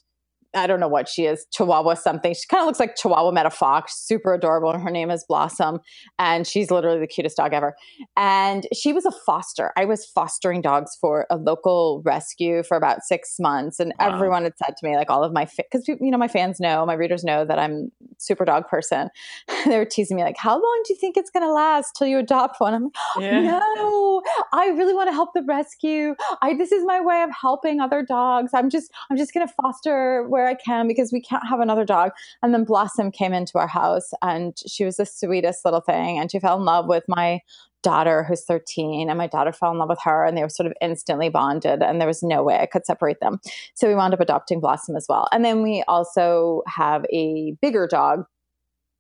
[0.54, 2.34] I don't know what she is, Chihuahua something.
[2.34, 4.72] She kind of looks like Chihuahua met a fox, super adorable.
[4.72, 5.80] And her name is Blossom.
[6.18, 7.76] And she's literally the cutest dog ever.
[8.16, 9.72] And she was a foster.
[9.78, 13.80] I was fostering dogs for a local rescue for about six months.
[13.80, 14.14] And wow.
[14.14, 16.86] everyone had said to me, like all of my, because, you know, my fans know,
[16.86, 19.10] my readers know that I'm super dog person.
[19.66, 22.08] they were teasing me, like, how long do you think it's going to last till
[22.08, 22.74] you adopt one?
[22.74, 23.60] I'm like, oh, yeah.
[23.76, 24.22] no,
[24.54, 26.16] I really want to help the rescue.
[26.42, 28.52] I, this is my way of helping other dogs.
[28.54, 31.86] I'm just, I'm just going to foster where I can because we can't have another
[31.86, 32.12] dog.
[32.42, 36.18] And then Blossom came into our house and she was the sweetest little thing.
[36.18, 37.42] And she fell in love with my
[37.84, 40.66] daughter who's 13 and my daughter fell in love with her and they were sort
[40.66, 43.40] of instantly bonded and there was no way I could separate them.
[43.76, 45.28] So we wound up adopting Blossom as well.
[45.32, 48.26] And then we also have a bigger dog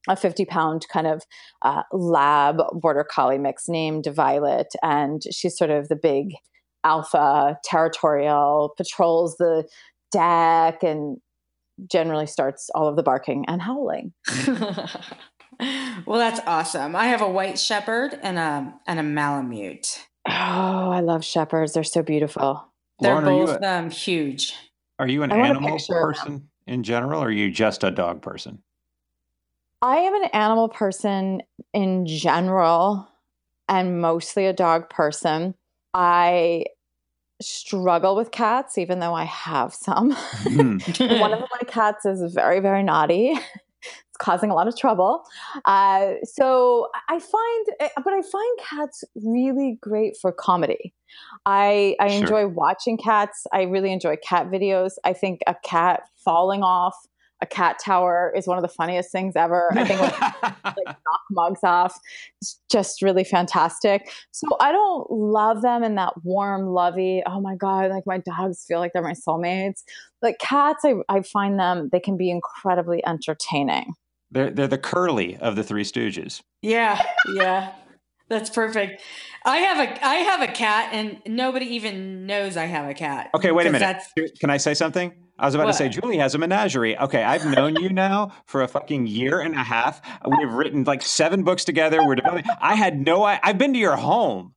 [0.08, 1.23] a 50 pound kind of
[1.63, 4.67] uh, lab border collie mix named Violet.
[4.84, 6.36] And she's sort of the big
[6.84, 9.67] alpha territorial, patrols the
[10.12, 11.17] deck and
[11.89, 14.13] generally starts all of the barking and howling.
[16.05, 16.95] well, that's awesome.
[16.95, 20.05] I have a white shepherd and a and a malamute.
[20.27, 21.73] Oh, I love shepherds.
[21.73, 22.65] They're so beautiful.
[22.99, 24.55] They're Lauren, both a, um, huge.
[24.97, 28.63] Are you an I animal person in general, or are you just a dog person?
[29.81, 31.41] I am an animal person
[31.73, 33.07] in general,
[33.67, 35.55] and mostly a dog person.
[35.93, 36.65] I
[37.41, 40.13] struggle with cats, even though I have some.
[40.43, 41.19] Mm.
[41.19, 43.34] One of my cats is very, very naughty.
[43.84, 45.24] it's causing a lot of trouble.
[45.65, 50.93] Uh, so I find, eh, but I find cats really great for comedy.
[51.45, 52.19] I I sure.
[52.19, 53.45] enjoy watching cats.
[53.54, 54.93] I really enjoy cat videos.
[55.04, 56.95] I think a cat falling off
[57.41, 59.69] a cat tower is one of the funniest things ever.
[59.76, 60.21] I think like,
[60.63, 62.00] like knock mugs off.
[62.41, 64.10] It's just really fantastic.
[64.32, 68.63] So I don't love them in that warm, lovey, oh my God, like my dogs
[68.65, 69.84] feel like they're my soulmates.
[70.21, 73.93] Like cats, I, I find them, they can be incredibly entertaining.
[74.32, 76.41] They're, they're the curly of the Three Stooges.
[76.62, 77.02] Yeah,
[77.36, 77.74] yeah.
[78.27, 79.01] That's perfect.
[79.45, 83.29] I have a I have a cat and nobody even knows I have a cat.
[83.35, 84.01] Okay, wait a minute.
[84.39, 85.13] Can I say something?
[85.38, 85.73] I was about what?
[85.73, 86.97] to say, Julie has a menagerie.
[86.97, 90.01] Okay, I've known you now for a fucking year and a half.
[90.25, 92.05] We've written like seven books together.
[92.05, 92.45] We're developing.
[92.61, 93.23] I had no.
[93.23, 94.53] I, I've been to your home.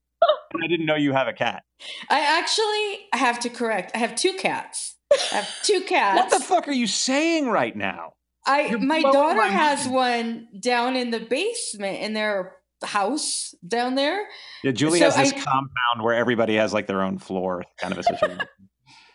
[0.53, 1.63] And I didn't know you have a cat.
[2.09, 3.93] I actually have to correct.
[3.95, 4.97] I have two cats.
[5.33, 6.21] I have two cats.
[6.21, 8.15] what the fuck are you saying right now?
[8.47, 13.95] I You're my daughter my has one down in the basement in their house down
[13.95, 14.25] there.
[14.63, 17.93] Yeah, Julie So has this I- compound where everybody has like their own floor, kind
[17.93, 18.41] of a situation.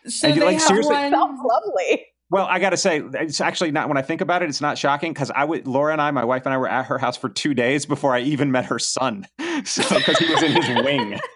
[0.06, 1.12] So And they like, have seriously- one.
[1.12, 2.04] Sounds lovely.
[2.30, 3.88] well, I got to say, it's actually not.
[3.88, 6.24] When I think about it, it's not shocking because I would Laura and I, my
[6.26, 8.78] wife and I, were at her house for two days before I even met her
[8.78, 9.26] son,
[9.64, 11.18] so because he was in his wing.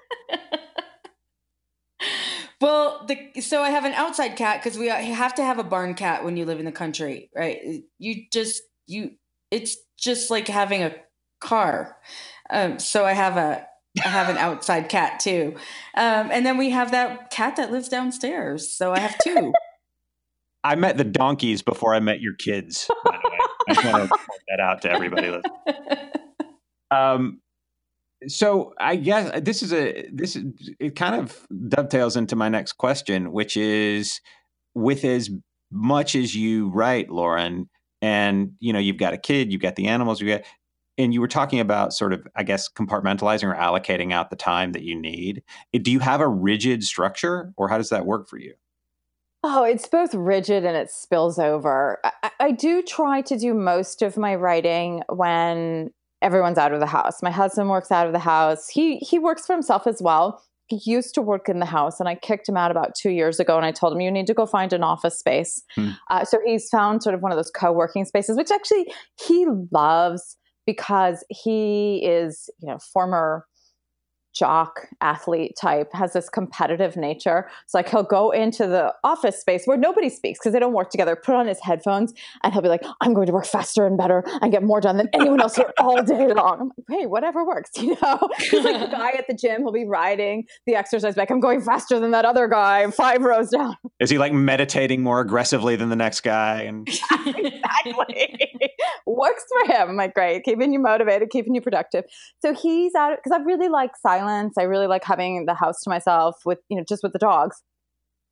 [2.61, 5.65] Well, the so I have an outside cat because we uh, have to have a
[5.65, 7.59] barn cat when you live in the country, right?
[7.99, 9.13] You just you
[9.53, 10.93] it's just like having a
[11.41, 11.97] car.
[12.51, 13.67] Um, so I have a
[14.05, 15.55] I have an outside cat too,
[15.97, 18.73] um, and then we have that cat that lives downstairs.
[18.73, 19.53] So I have two.
[20.65, 22.91] I met the donkeys before I met your kids.
[23.05, 25.41] By the way, I just want to point that out to everybody.
[26.91, 27.41] Um,
[28.27, 30.45] so I guess this is a this is
[30.81, 34.21] it kind of dovetails into my next question, which is
[34.75, 35.31] with as
[35.71, 37.69] much as you write, Lauren,
[38.03, 40.43] and you know you've got a kid, you've got the animals, you got,
[40.99, 44.73] and you were talking about sort of I guess compartmentalizing or allocating out the time
[44.73, 45.43] that you need.
[45.73, 48.55] Do you have a rigid structure, or how does that work for you?
[49.45, 52.01] Oh, it's both rigid and it spills over.
[52.05, 56.87] I, I- do try to do most of my writing when everyone's out of the
[56.87, 57.23] house.
[57.23, 58.69] My husband works out of the house.
[58.69, 60.43] He he works for himself as well.
[60.67, 63.39] He used to work in the house, and I kicked him out about two years
[63.41, 63.57] ago.
[63.57, 65.91] And I told him, "You need to go find an office space." Hmm.
[66.11, 68.93] Uh, so he's found sort of one of those co-working spaces, which actually
[69.25, 70.37] he loves
[70.69, 73.47] because he is, you know, former
[74.39, 79.63] jock athlete type has this competitive nature it's like he'll go into the office space
[79.65, 82.69] where nobody speaks because they don't work together put on his headphones and he'll be
[82.69, 85.57] like i'm going to work faster and better and get more done than anyone else
[85.57, 89.11] here all day long i'm like hey whatever works you know he's like the guy
[89.11, 92.47] at the gym he'll be riding the exercise bike i'm going faster than that other
[92.47, 96.63] guy five rows down Is he like meditating more aggressively than the next guy?
[96.63, 96.89] And
[97.27, 98.29] exactly
[99.07, 99.91] works for him.
[99.91, 102.05] I'm like, great, keeping you motivated, keeping you productive.
[102.41, 104.28] So he's out because I really like silence.
[104.59, 107.63] I really like having the house to myself with, you know, just with the dogs.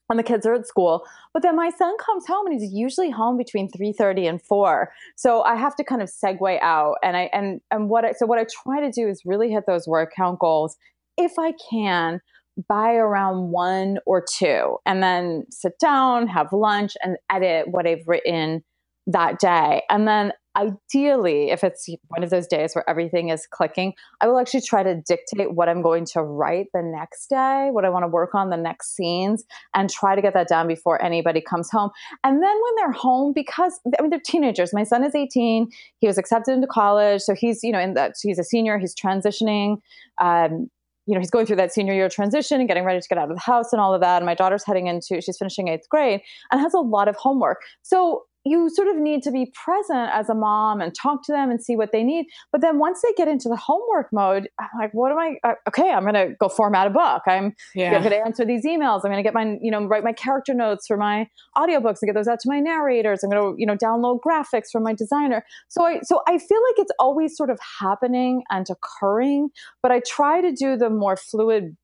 [0.09, 1.05] And the kids are at school.
[1.35, 4.93] But then my son comes home and he's usually home between 3:30 and 4.
[5.17, 6.95] So I have to kind of segue out.
[7.03, 9.65] And I and and what I so what I try to do is really hit
[9.67, 10.77] those word count goals
[11.17, 12.21] if I can
[12.69, 18.07] by around one or two and then sit down, have lunch, and edit what I've
[18.07, 18.65] written
[19.07, 19.83] that day.
[19.91, 24.39] And then ideally, if it's one of those days where everything is clicking, I will
[24.39, 28.05] actually try to dictate what I'm going to write the next day, what I want
[28.05, 31.71] to work on, the next scenes, and try to get that done before anybody comes
[31.71, 31.91] home.
[32.25, 34.73] And then when they're home, because I mean, they're teenagers.
[34.73, 35.69] My son is 18.
[35.99, 37.23] He was accepted into college.
[37.23, 39.77] So he's, you know, in that, he's a senior, he's transitioning.
[40.21, 40.71] Um,
[41.07, 43.31] you know, he's going through that senior year transition and getting ready to get out
[43.31, 44.17] of the house and all of that.
[44.17, 47.59] And my daughter's heading into, she's finishing eighth grade and has a lot of homework.
[47.83, 51.51] So you sort of need to be present as a mom and talk to them
[51.51, 52.27] and see what they need.
[52.53, 55.37] But then once they get into the homework mode, I'm like, what am I?
[55.43, 57.23] Uh, okay, I'm going to go format a book.
[57.27, 57.99] I'm yeah.
[57.99, 59.01] going to answer these emails.
[59.05, 62.09] I'm going to get my, you know, write my character notes for my audiobooks and
[62.09, 63.25] get those out to my narrators.
[63.25, 65.45] I'm going to, you know, download graphics from my designer.
[65.69, 69.51] So I, so I feel like it's always sort of happening and occurring,
[69.83, 71.77] but I try to do the more fluid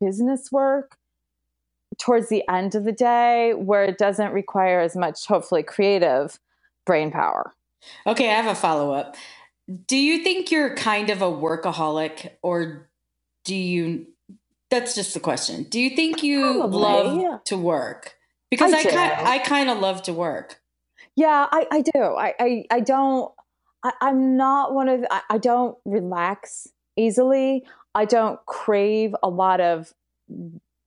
[0.00, 0.96] business work
[1.98, 6.38] towards the end of the day where it doesn't require as much, hopefully, creative
[6.84, 7.52] brain power.
[8.06, 9.16] Okay, I have a follow up.
[9.86, 12.88] Do you think you're kind of a workaholic or
[13.44, 14.06] do you
[14.70, 15.64] that's just the question.
[15.64, 16.80] Do you think you Probably.
[16.80, 18.16] love to work?
[18.50, 20.60] Because I I kind I kind of love to work.
[21.16, 22.00] Yeah, I, I do.
[22.00, 23.32] I, I, I don't,
[23.82, 27.64] I, I'm not one of, I, I don't relax easily.
[27.94, 29.94] I don't crave a lot of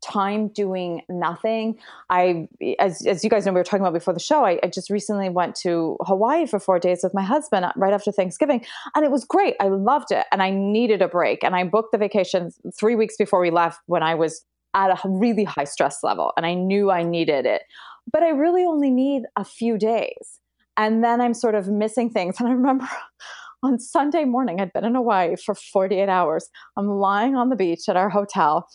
[0.02, 1.78] time doing nothing.
[2.10, 2.48] I,
[2.80, 4.90] as, as you guys know, we were talking about before the show, I, I just
[4.90, 8.66] recently went to Hawaii for four days with my husband uh, right after Thanksgiving.
[8.96, 9.56] And it was great.
[9.60, 10.26] I loved it.
[10.32, 11.44] And I needed a break.
[11.44, 15.10] And I booked the vacation three weeks before we left when I was at a
[15.10, 16.32] really high stress level.
[16.38, 17.64] And I knew I needed it
[18.12, 20.40] but I really only need a few days.
[20.78, 22.40] And then I'm sort of missing things.
[22.40, 22.88] And I remember
[23.64, 26.50] on Sunday morning, I'd been in Hawaii for 48 hours.
[26.78, 28.68] I'm lying on the beach at our hotel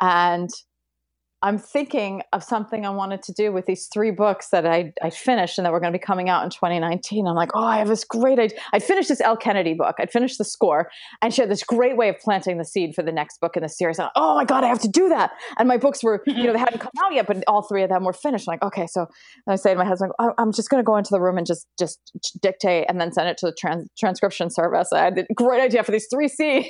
[0.00, 0.50] and
[1.42, 5.08] I'm thinking of something I wanted to do with these three books that I, I
[5.08, 7.26] finished and that were going to be coming out in 2019.
[7.26, 8.58] I'm like, oh, I have this great idea.
[8.74, 9.96] I'd finished this Elle Kennedy book.
[9.98, 10.90] I'd finished the score,
[11.22, 13.62] and she had this great way of planting the seed for the next book in
[13.62, 13.98] the series.
[13.98, 15.30] And, oh my God, I have to do that.
[15.58, 17.88] And my books were, you know, they hadn't come out yet, but all three of
[17.88, 18.46] them were finished.
[18.46, 19.06] I'm like, okay, so
[19.48, 21.46] I say to my husband, "I- I'm just going to go into the room and
[21.46, 21.98] just just
[22.42, 24.92] dictate and then send it to the trans- transcription service.
[24.92, 26.68] I had a great idea for these three scenes.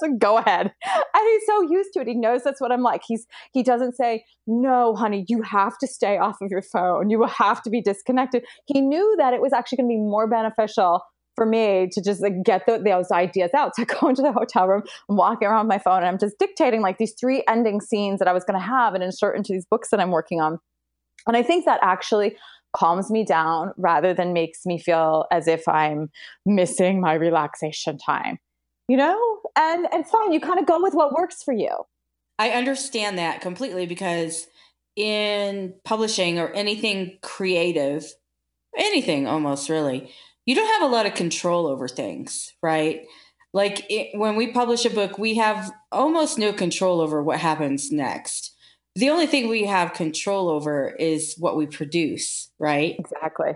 [0.00, 0.72] Said, go ahead.
[0.84, 2.08] And he's so used to it.
[2.08, 3.02] He knows that's what I'm like.
[3.06, 7.10] He's he doesn't say, no, honey, you have to stay off of your phone.
[7.10, 8.44] You will have to be disconnected.
[8.66, 11.02] He knew that it was actually going to be more beneficial
[11.38, 13.72] for me to just like, get the, those ideas out.
[13.76, 16.36] So I go into the hotel room, I'm walking around my phone, and I'm just
[16.38, 19.52] dictating like these three ending scenes that I was going to have and insert into
[19.52, 20.58] these books that I'm working on.
[21.26, 22.36] And I think that actually
[22.76, 26.10] calms me down rather than makes me feel as if I'm
[26.44, 28.38] missing my relaxation time.
[28.88, 29.38] You know?
[29.58, 31.68] And and fine, you kind of go with what works for you.
[32.38, 34.46] I understand that completely because
[34.94, 38.06] in publishing or anything creative,
[38.76, 40.12] anything almost really,
[40.46, 43.02] you don't have a lot of control over things, right?
[43.52, 47.90] Like it, when we publish a book, we have almost no control over what happens
[47.90, 48.54] next.
[48.94, 52.94] The only thing we have control over is what we produce, right?
[52.98, 53.52] Exactly.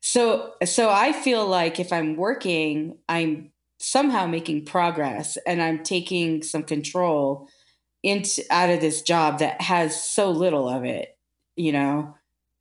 [0.00, 6.42] So so I feel like if I'm working, I'm somehow making progress and I'm taking
[6.42, 7.48] some control
[8.02, 11.16] into out of this job that has so little of it,
[11.56, 12.14] you know.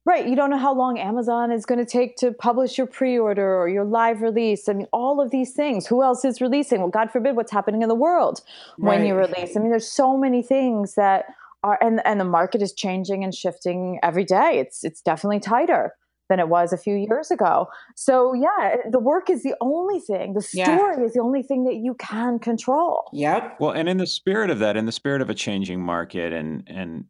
[0.06, 0.26] Right.
[0.26, 3.56] You don't know how long Amazon is going to take to publish your pre order
[3.56, 4.70] or your live release.
[4.70, 5.86] I mean, all of these things.
[5.86, 6.80] Who else is releasing?
[6.80, 8.40] Well, God forbid what's happening in the world
[8.78, 9.08] when right.
[9.08, 9.58] you release.
[9.58, 11.26] I mean, there's so many things that
[11.62, 14.60] are, and, and the market is changing and shifting every day.
[14.60, 15.94] It's, it's definitely tighter
[16.30, 17.68] than it was a few years ago.
[17.96, 21.04] So, yeah, the work is the only thing, the story yeah.
[21.04, 23.10] is the only thing that you can control.
[23.14, 23.58] Yep.
[23.60, 26.64] Well, and in the spirit of that, in the spirit of a changing market and,
[26.68, 27.06] and,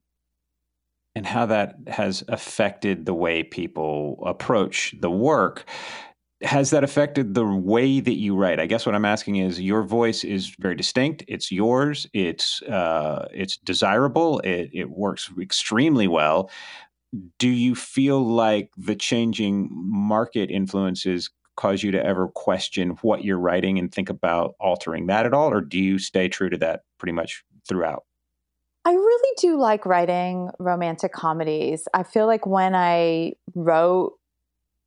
[1.15, 5.65] and how that has affected the way people approach the work.
[6.43, 8.59] Has that affected the way that you write?
[8.59, 11.23] I guess what I'm asking is your voice is very distinct.
[11.27, 12.05] It's yours.
[12.13, 14.37] It's uh, it's desirable.
[14.41, 16.51] It, it works extremely well.
[17.37, 23.39] Do you feel like the changing market influences cause you to ever question what you're
[23.39, 26.83] writing and think about altering that at all, or do you stay true to that
[26.99, 28.03] pretty much throughout?
[28.85, 31.87] I really do like writing romantic comedies.
[31.93, 34.13] I feel like when I wrote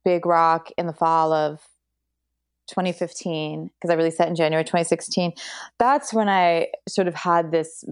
[0.05, 1.61] Big Rock in the fall of
[2.69, 5.33] 2015, because I released that in January 2016,
[5.79, 7.85] that's when I sort of had this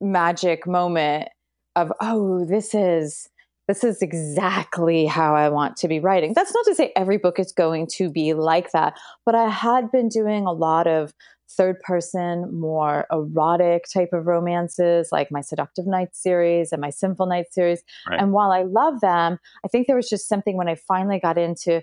[0.00, 1.30] magic moment
[1.74, 3.28] of, oh, this is
[3.70, 6.32] this is exactly how I want to be writing.
[6.34, 9.92] That's not to say every book is going to be like that, but I had
[9.92, 11.14] been doing a lot of
[11.48, 17.26] third person, more erotic type of romances, like my Seductive Nights series and my Sinful
[17.26, 17.84] Nights series.
[18.08, 18.20] Right.
[18.20, 21.38] And while I love them, I think there was just something when I finally got
[21.38, 21.82] into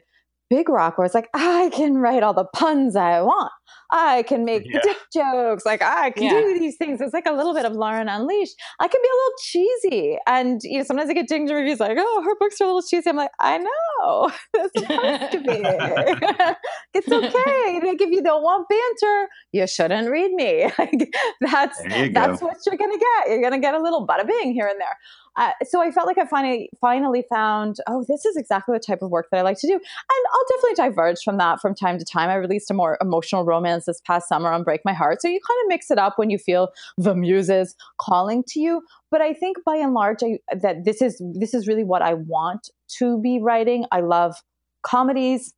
[0.50, 3.52] Big Rock where it's like, I can write all the puns I want.
[3.92, 4.80] I can make yeah.
[4.84, 5.66] dick jokes.
[5.66, 6.42] Like I can yeah.
[6.42, 7.00] do these things.
[7.00, 8.56] It's like a little bit of Lauren Unleashed.
[8.80, 10.18] I can be a little cheesy.
[10.28, 12.82] And you know, sometimes I get dinged reviews like, oh, her books are a little
[12.82, 13.10] cheesy.
[13.10, 14.32] I'm like, I know.
[14.54, 15.62] It's supposed to be.
[16.94, 17.88] it's okay.
[17.88, 20.72] Like if you don't want banter, you shouldn't read me.
[20.78, 21.82] Like that's
[22.14, 23.30] that's what you're gonna get.
[23.30, 24.96] You're gonna get a little bada bing here and there.
[25.38, 29.02] Uh, so I felt like I finally finally found, oh, this is exactly the type
[29.02, 29.74] of work that I like to do.
[29.74, 32.30] And I'll definitely diverge from that from time to time.
[32.30, 35.22] I released a more emotional romance this past summer on Break My Heart.
[35.22, 38.82] So you kind of mix it up when you feel the muses calling to you.
[39.12, 42.16] But I think by and large I, that this is this is really what I
[42.16, 43.86] want to be writing.
[43.92, 44.36] I love
[44.84, 45.54] comedies.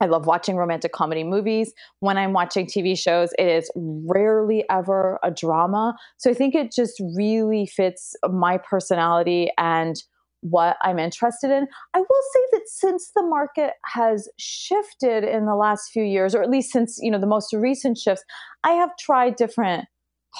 [0.00, 1.72] I love watching romantic comedy movies.
[2.00, 5.96] When I'm watching TV shows, it is rarely ever a drama.
[6.18, 9.96] So I think it just really fits my personality and
[10.40, 11.66] what I'm interested in.
[11.94, 16.42] I will say that since the market has shifted in the last few years, or
[16.42, 18.24] at least since you know the most recent shifts,
[18.62, 19.86] I have tried different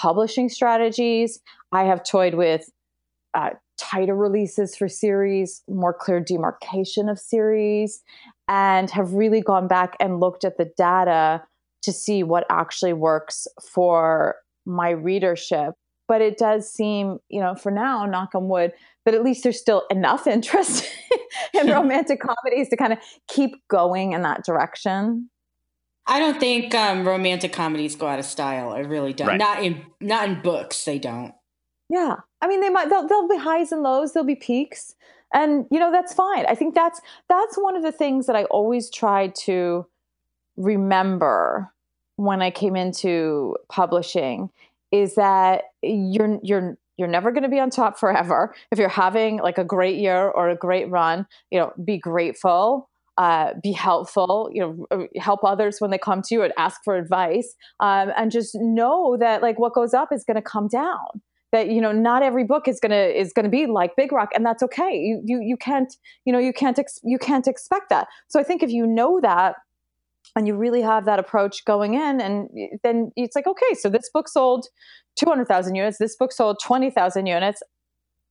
[0.00, 1.40] publishing strategies.
[1.72, 2.70] I have toyed with
[3.34, 8.02] uh, tighter releases for series, more clear demarcation of series,
[8.48, 11.42] and have really gone back and looked at the data
[11.82, 15.74] to see what actually works for my readership.
[16.08, 18.72] But it does seem, you know, for now, knock on wood,
[19.04, 20.86] but at least there's still enough interest
[21.54, 22.98] in romantic comedies to kind of
[23.28, 25.30] keep going in that direction.
[26.06, 28.70] I don't think um, romantic comedies go out of style.
[28.70, 29.28] I really don't.
[29.28, 29.38] Right.
[29.38, 30.84] Not in not in books.
[30.84, 31.34] They don't.
[31.88, 32.90] Yeah, I mean, they might.
[32.90, 34.12] They'll, there'll be highs and lows.
[34.12, 34.94] There'll be peaks
[35.32, 38.44] and you know that's fine i think that's that's one of the things that i
[38.44, 39.86] always tried to
[40.56, 41.70] remember
[42.16, 44.50] when i came into publishing
[44.90, 49.38] is that you're you're you're never going to be on top forever if you're having
[49.38, 54.48] like a great year or a great run you know be grateful uh, be helpful
[54.52, 58.30] you know help others when they come to you and ask for advice um, and
[58.30, 61.20] just know that like what goes up is going to come down
[61.52, 64.44] that you know not every book is gonna is gonna be like big rock and
[64.44, 64.96] that's okay.
[64.96, 65.94] You you, you can't
[66.24, 68.08] you know you can't ex- you can't expect that.
[68.28, 69.56] So i think if you know that
[70.36, 72.48] and you really have that approach going in and
[72.82, 74.66] then it's like okay so this book sold
[75.16, 77.62] 200,000 units this book sold 20,000 units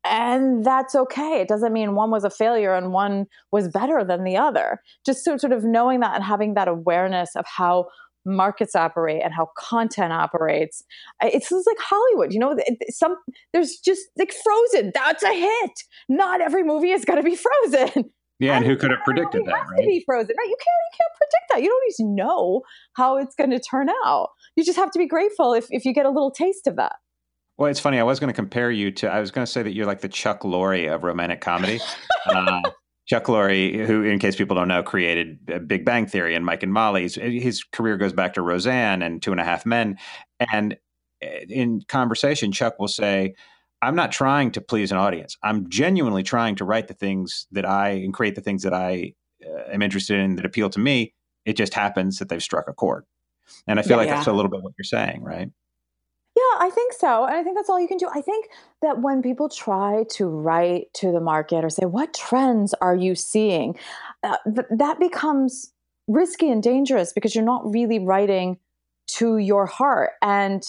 [0.03, 1.41] and that's okay.
[1.41, 4.82] It doesn't mean one was a failure and one was better than the other.
[5.05, 7.88] Just so, sort of knowing that and having that awareness of how
[8.28, 10.84] markets operate and how content operates
[11.23, 12.55] it's like hollywood you know
[12.89, 13.15] some
[13.53, 15.71] there's just like frozen that's a hit
[16.09, 19.51] not every movie is going to be frozen yeah, and, who could have predicted that?
[19.51, 19.82] Right?
[19.82, 20.47] To be frozen, right?
[20.47, 21.61] You can't, you can't predict that.
[21.63, 22.61] You don't to know
[22.93, 24.30] how it's going to turn out.
[24.55, 26.97] You just have to be grateful if if you get a little taste of that.
[27.57, 27.99] Well, it's funny.
[27.99, 29.11] I was going to compare you to.
[29.11, 31.80] I was going to say that you're like the Chuck Lorre of romantic comedy.
[32.28, 32.61] uh,
[33.07, 36.73] Chuck Lorre, who, in case people don't know, created Big Bang Theory and Mike and
[36.73, 37.15] Molly's.
[37.15, 39.97] His career goes back to Roseanne and Two and a Half Men.
[40.51, 40.77] And
[41.21, 43.33] eh, in conversation, Chuck will say,
[43.81, 45.37] I'm not trying to please an audience.
[45.41, 49.13] I'm genuinely trying to write the things that I and create the things that I
[49.45, 51.13] uh, am interested in that appeal to me.
[51.45, 53.05] It just happens that they've struck a chord.
[53.67, 54.15] And I feel yeah, like yeah.
[54.15, 55.49] that's a little bit what you're saying, right?
[56.38, 57.25] Yeah, I think so.
[57.25, 58.07] And I think that's all you can do.
[58.13, 58.49] I think
[58.83, 63.15] that when people try to write to the market or say, what trends are you
[63.15, 63.75] seeing?
[64.21, 65.73] Uh, th- that becomes
[66.07, 68.59] risky and dangerous because you're not really writing
[69.07, 70.11] to your heart.
[70.21, 70.61] And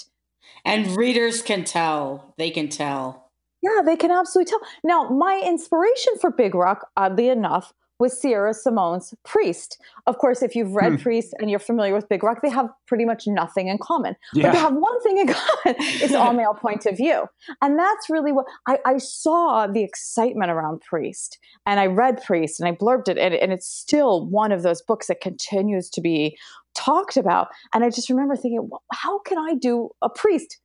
[0.64, 2.33] and readers can tell.
[2.39, 3.31] They can tell.
[3.61, 4.61] Yeah, they can absolutely tell.
[4.83, 9.81] Now, my inspiration for Big Rock, oddly enough, was Sierra Simone's Priest.
[10.07, 11.03] Of course, if you've read hmm.
[11.03, 14.15] Priest and you're familiar with Big Rock, they have pretty much nothing in common.
[14.33, 14.45] Yeah.
[14.45, 17.27] But they have one thing in common it's all male point of view.
[17.61, 21.39] And that's really what I, I, saw the excitement around Priest.
[21.67, 24.83] And I read Priest and I blurbed it, and, and it's still one of those
[24.83, 26.37] books that continues to be
[26.77, 27.49] talked about.
[27.75, 30.59] And I just remember thinking, well, how can I do a priest?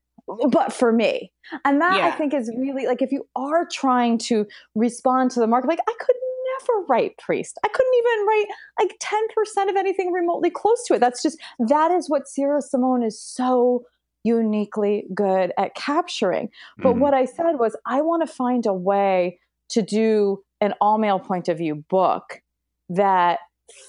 [0.49, 1.31] But for me.
[1.65, 2.07] And that yeah.
[2.07, 4.45] I think is really like if you are trying to
[4.75, 6.15] respond to the market, like I could
[6.61, 7.57] never write priest.
[7.63, 8.45] I couldn't even write
[8.79, 10.99] like 10% of anything remotely close to it.
[10.99, 13.85] That's just, that is what Sierra Simone is so
[14.23, 16.49] uniquely good at capturing.
[16.77, 20.73] But mm what I said was, I want to find a way to do an
[20.79, 22.41] all male point of view book
[22.89, 23.39] that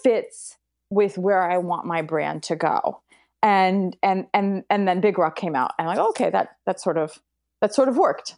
[0.03, 0.57] fits
[0.91, 3.03] with where I want my brand to go.
[3.45, 6.81] And and and and then Big Rock came out, and I'm like, okay, that that
[6.81, 7.21] sort of
[7.61, 8.37] that sort of worked.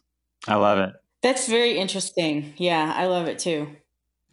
[0.49, 0.93] I love it.
[1.23, 2.53] That's very interesting.
[2.57, 3.69] Yeah, I love it too.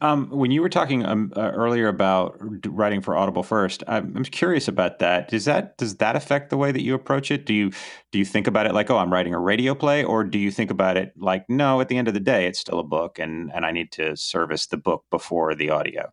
[0.00, 4.24] Um, when you were talking um, uh, earlier about writing for Audible first, I'm, I'm,
[4.24, 5.28] curious about that.
[5.28, 7.46] Does that does that affect the way that you approach it?
[7.46, 7.70] Do you
[8.10, 10.50] do you think about it like, oh, I'm writing a radio play, or do you
[10.50, 13.20] think about it like, no, at the end of the day, it's still a book,
[13.20, 16.12] and and I need to service the book before the audio?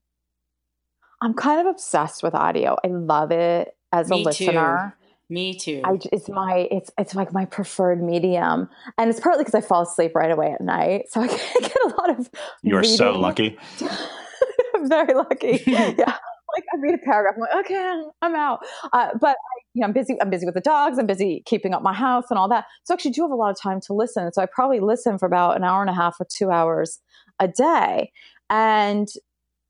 [1.19, 2.77] I'm kind of obsessed with audio.
[2.85, 4.95] I love it as Me a listener.
[4.97, 5.01] Too.
[5.29, 5.81] Me too.
[5.85, 8.67] I, it's my it's it's like my preferred medium,
[8.97, 11.27] and it's partly because I fall asleep right away at night, so I
[11.61, 12.29] get a lot of.
[12.63, 13.57] You are so lucky.
[14.75, 15.63] I'm very lucky.
[15.67, 16.17] yeah,
[16.53, 18.59] like I read a paragraph, I'm like, okay, I'm out.
[18.91, 20.17] Uh, but I, you know, I'm busy.
[20.21, 20.97] I'm busy with the dogs.
[20.99, 22.65] I'm busy keeping up my house and all that.
[22.83, 24.31] So I actually do have a lot of time to listen.
[24.33, 26.99] So I probably listen for about an hour and a half or two hours
[27.39, 28.11] a day,
[28.49, 29.07] and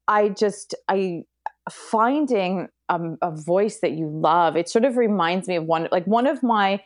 [0.08, 1.24] I just I
[1.70, 4.56] finding a, a, voice that you love.
[4.56, 6.82] It sort of reminds me of one like one of my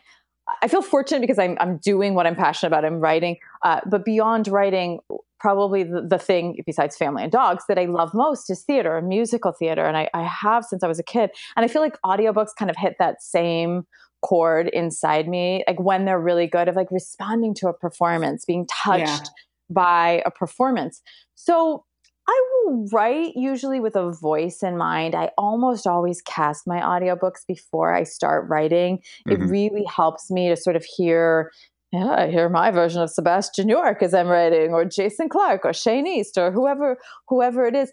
[0.62, 4.04] i feel fortunate because i'm, I'm doing what i'm passionate about i'm writing uh, but
[4.04, 5.00] beyond writing
[5.40, 9.08] probably the, the, thing besides family and dogs that i love most is theater and
[9.08, 11.30] musical theater and I, I have since i was a kid.
[11.56, 13.86] And i feel like audiobooks kind of hit that same
[14.22, 18.66] chord inside me like when they're really good of like responding to a performance being
[18.66, 19.30] touched yeah.
[19.70, 21.02] by a performance.
[21.34, 21.84] So
[22.28, 25.14] I will write usually with a voice in mind.
[25.14, 28.98] I almost always cast my audiobooks before I start writing.
[29.28, 29.32] Mm-hmm.
[29.32, 31.50] It really helps me to sort of hear
[31.92, 35.72] yeah, I hear my version of Sebastian York as I'm writing, or Jason Clark, or
[35.72, 36.98] Shane East, or whoever
[37.28, 37.92] whoever it is.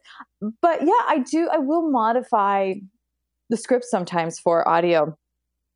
[0.62, 1.48] But yeah, I do.
[1.52, 2.74] I will modify
[3.50, 5.16] the script sometimes for audio.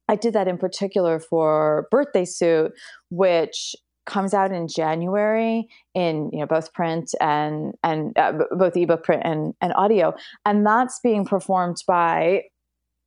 [0.09, 2.71] I did that in particular for Birthday Suit,
[3.09, 3.75] which
[4.07, 9.21] comes out in January in you know both print and and uh, both ebook print
[9.23, 12.43] and, and audio and that's being performed by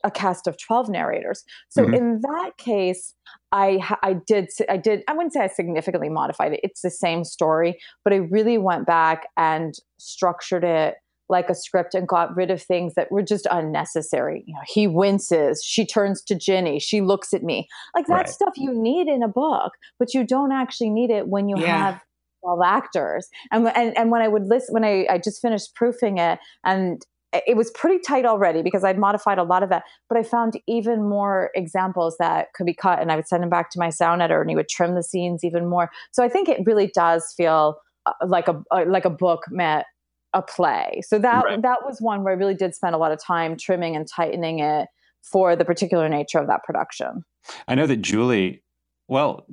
[0.04, 1.94] a cast of 12 narrators so mm-hmm.
[1.94, 3.14] in that case
[3.52, 7.22] i i did i did i wouldn't say i significantly modified it it's the same
[7.22, 10.94] story but i really went back and structured it
[11.30, 14.44] like a script and got rid of things that were just unnecessary.
[14.46, 17.68] You know, he winces, she turns to Ginny, she looks at me.
[17.94, 18.28] Like that right.
[18.28, 21.92] stuff you need in a book, but you don't actually need it when you yeah.
[21.92, 22.02] have
[22.42, 23.28] 12 actors.
[23.52, 27.04] And, and and when I would listen when I, I just finished proofing it and
[27.32, 30.54] it was pretty tight already because I'd modified a lot of that, but I found
[30.66, 33.88] even more examples that could be cut and I would send them back to my
[33.88, 35.90] sound editor and he would trim the scenes even more.
[36.10, 37.76] So I think it really does feel
[38.06, 39.86] uh, like a uh, like a book met
[40.32, 41.00] a play.
[41.04, 41.62] So that Right.
[41.62, 44.60] that was one where I really did spend a lot of time trimming and tightening
[44.60, 44.88] it
[45.22, 47.22] for the particular nature of that production.
[47.68, 48.62] I know that Julie,
[49.08, 49.46] well,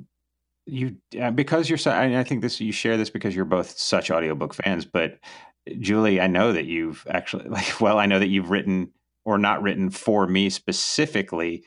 [0.66, 3.78] you uh, because you're so I, I think this you share this because you're both
[3.78, 5.18] such audiobook fans, but
[5.80, 8.92] Julie, I know that you've actually like well, I know that you've written
[9.24, 11.64] or not written for me specifically.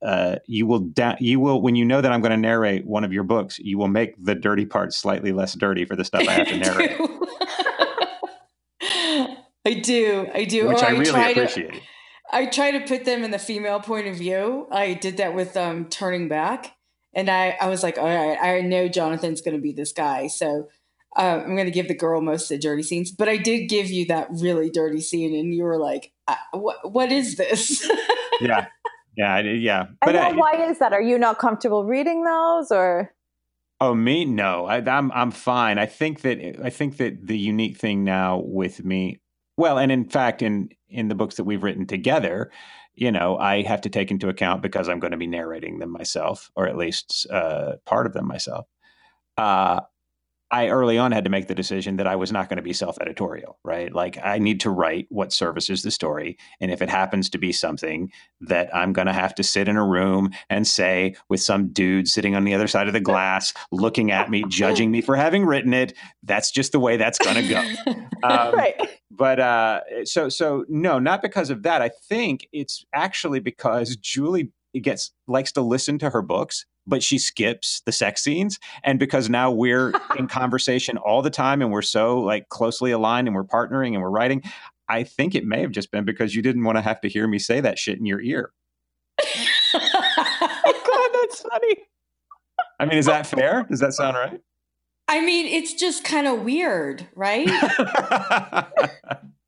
[0.00, 3.04] Uh, you will da- you will when you know that I'm going to narrate one
[3.04, 6.26] of your books, you will make the dirty parts slightly less dirty for the stuff
[6.26, 6.98] I have to narrate,
[9.66, 10.28] I do.
[10.32, 10.68] I do.
[10.68, 11.82] which Or I really try to- appreciate.
[12.32, 14.68] I try to put them in the female point of view.
[14.70, 16.76] I did that with um, Turning Back.
[17.12, 20.28] And I, I was like, all right, I know Jonathan's going to be this guy.
[20.28, 20.68] So
[21.18, 23.10] uh, I'm going to give the girl most of the dirty scenes.
[23.10, 25.34] But I did give you that really dirty scene.
[25.34, 27.84] And you were like, uh, what, what is this?
[28.40, 28.66] yeah,
[29.16, 29.80] yeah, I, yeah.
[29.80, 30.92] And But I, why is that?
[30.92, 33.12] Are you not comfortable reading those or
[33.80, 34.24] Oh, me?
[34.24, 35.78] No, I, I'm I'm fine.
[35.78, 39.20] I think that I think that the unique thing now with me,
[39.60, 42.50] well, and in fact, in in the books that we've written together,
[42.94, 45.90] you know, I have to take into account because I'm going to be narrating them
[45.90, 48.66] myself, or at least uh, part of them myself.
[49.36, 49.80] Uh,
[50.50, 52.72] I early on had to make the decision that I was not going to be
[52.72, 53.92] self editorial, right?
[53.92, 56.38] Like I need to write what services the story.
[56.60, 59.76] And if it happens to be something that I'm going to have to sit in
[59.76, 63.52] a room and say with some dude sitting on the other side of the glass,
[63.70, 67.36] looking at me, judging me for having written it, that's just the way that's going
[67.36, 67.96] to go.
[68.22, 68.74] Um, right?
[69.10, 71.80] but uh, so so no, not because of that.
[71.80, 77.18] I think it's actually because Julie gets likes to listen to her books, but she
[77.18, 81.82] skips the sex scenes, and because now we're in conversation all the time, and we're
[81.82, 84.42] so like closely aligned, and we're partnering, and we're writing.
[84.88, 87.28] I think it may have just been because you didn't want to have to hear
[87.28, 88.52] me say that shit in your ear.
[89.72, 91.76] Oh, God, that's funny.
[92.80, 93.64] I mean, is that fair?
[93.68, 94.40] Does that sound right?
[95.06, 97.48] I mean, it's just kind of weird, right?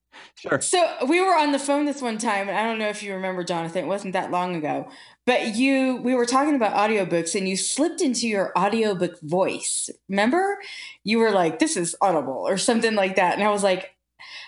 [0.42, 0.60] sure.
[0.60, 3.14] So we were on the phone this one time, and I don't know if you
[3.14, 3.84] remember, Jonathan.
[3.84, 4.88] It wasn't that long ago,
[5.26, 9.88] but you we were talking about audiobooks, and you slipped into your audiobook voice.
[10.08, 10.58] Remember,
[11.04, 13.94] you were like, "This is audible" or something like that, and I was like,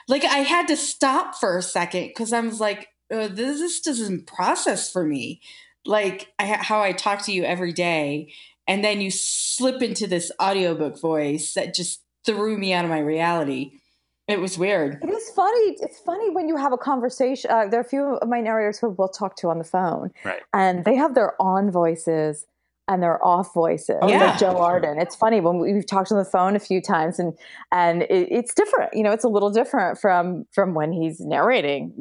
[0.08, 3.80] like I had to stop for a second because I was like, uh, "This this
[3.80, 5.40] doesn't process for me."
[5.86, 8.32] Like I, how I talk to you every day,
[8.66, 13.00] and then you slip into this audiobook voice that just threw me out of my
[13.00, 13.80] reality.
[14.26, 14.98] It was weird.
[15.02, 15.76] It is funny.
[15.80, 17.50] It's funny when you have a conversation.
[17.50, 20.10] Uh, there are a few of my narrators who we'll talk to on the phone,
[20.24, 20.40] Right.
[20.54, 22.46] and they have their on voices
[22.88, 23.96] and their off voices.
[24.00, 24.24] Oh, yeah.
[24.30, 24.98] Like Joe Arden.
[24.98, 27.34] It's funny when we- we've talked on the phone a few times, and
[27.70, 28.94] and it, it's different.
[28.94, 31.92] You know, it's a little different from from when he's narrating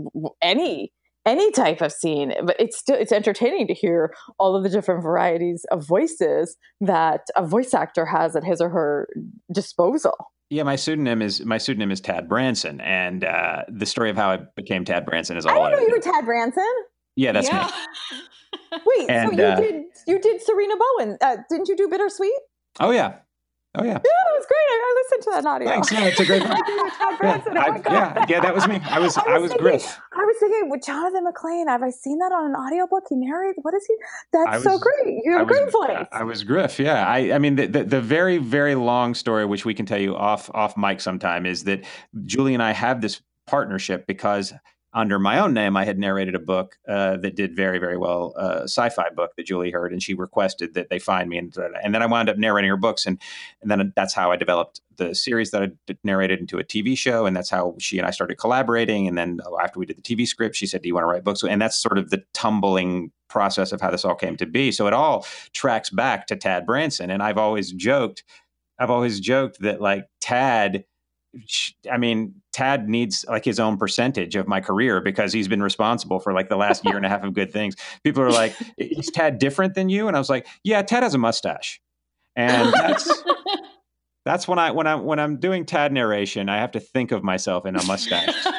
[0.41, 0.93] any
[1.25, 2.33] any type of scene.
[2.45, 7.27] But it's still it's entertaining to hear all of the different varieties of voices that
[7.35, 9.09] a voice actor has at his or her
[9.51, 10.15] disposal.
[10.53, 14.29] Yeah, my pseudonym is my pseudonym is Tad Branson, and uh, the story of how
[14.29, 15.65] I became Tad Branson is I all.
[15.65, 16.73] didn't know I you were Tad Branson.
[17.15, 17.71] yeah, that's yeah.
[18.11, 18.79] me.
[18.85, 21.17] Wait, And, so you uh, did you did Serena Bowen?
[21.19, 22.29] Uh, didn't you do Bittersweet?
[22.79, 23.15] Oh yeah,
[23.75, 23.91] oh yeah.
[23.91, 24.69] Yeah, that was great.
[24.69, 25.67] I, listened to that audio.
[25.67, 25.91] Thanks.
[25.91, 26.43] Yeah, it's a great.
[27.23, 27.41] Yeah.
[27.45, 28.79] Oh I- yeah, yeah, that was me.
[28.89, 29.99] I was, I I was was thinking- Griff.
[30.13, 31.67] I was thinking with Jonathan McClain.
[31.67, 33.03] Have I seen that on an audiobook?
[33.09, 33.59] He narrated.
[33.61, 33.95] What is he?
[34.33, 35.21] That's I so great.
[35.23, 36.07] You I have a great was, voice.
[36.11, 36.79] I was Griff.
[36.79, 39.99] Yeah, I, I mean, the, the the very very long story, which we can tell
[39.99, 41.83] you off off mic sometime, is that
[42.25, 44.53] Julie and I have this partnership because
[44.93, 48.33] under my own name, I had narrated a book uh, that did very very well,
[48.37, 51.93] uh, sci-fi book that Julie heard, and she requested that they find me, and and
[51.93, 53.19] then I wound up narrating her books, and
[53.61, 57.25] and then that's how I developed the series that I narrated into a TV show,
[57.25, 60.01] and that's how she and I started collaborating, and then oh, after we did the
[60.01, 62.23] TV script, she said, "Do you want to write books?" And that's sort of the
[62.33, 64.71] tumbling process of how this all came to be.
[64.71, 68.23] So it all tracks back to Tad Branson, and I've always joked,
[68.77, 70.85] I've always joked that like Tad.
[71.91, 76.19] I mean, Tad needs like his own percentage of my career because he's been responsible
[76.19, 77.75] for like the last year and a half of good things.
[78.03, 81.13] People are like, "Is Tad different than you?" And I was like, "Yeah, Tad has
[81.15, 81.81] a mustache,"
[82.35, 83.23] and that's
[84.25, 87.23] that's when I when I when I'm doing Tad narration, I have to think of
[87.23, 88.33] myself in a mustache.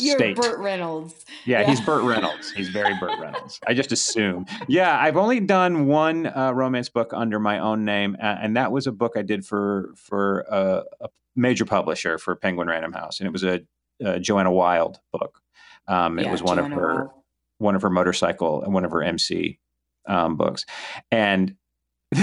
[0.00, 0.36] You're state.
[0.36, 1.24] Burt Reynolds.
[1.44, 1.66] Yeah, Yeah.
[1.70, 2.52] he's Burt Reynolds.
[2.52, 3.58] He's very Burt Reynolds.
[3.66, 4.46] I just assume.
[4.68, 8.70] Yeah, I've only done one uh, romance book under my own name, uh, and that
[8.70, 11.08] was a book I did for for a, a
[11.38, 13.60] major publisher for Penguin Random House, and it was a,
[14.04, 15.40] a Joanna Wylde book.
[15.86, 17.10] Um, it Yeah, was one Joanna of her Wylde.
[17.58, 19.58] one of her motorcycle and one of her MC
[20.06, 20.64] um, books,
[21.10, 21.54] and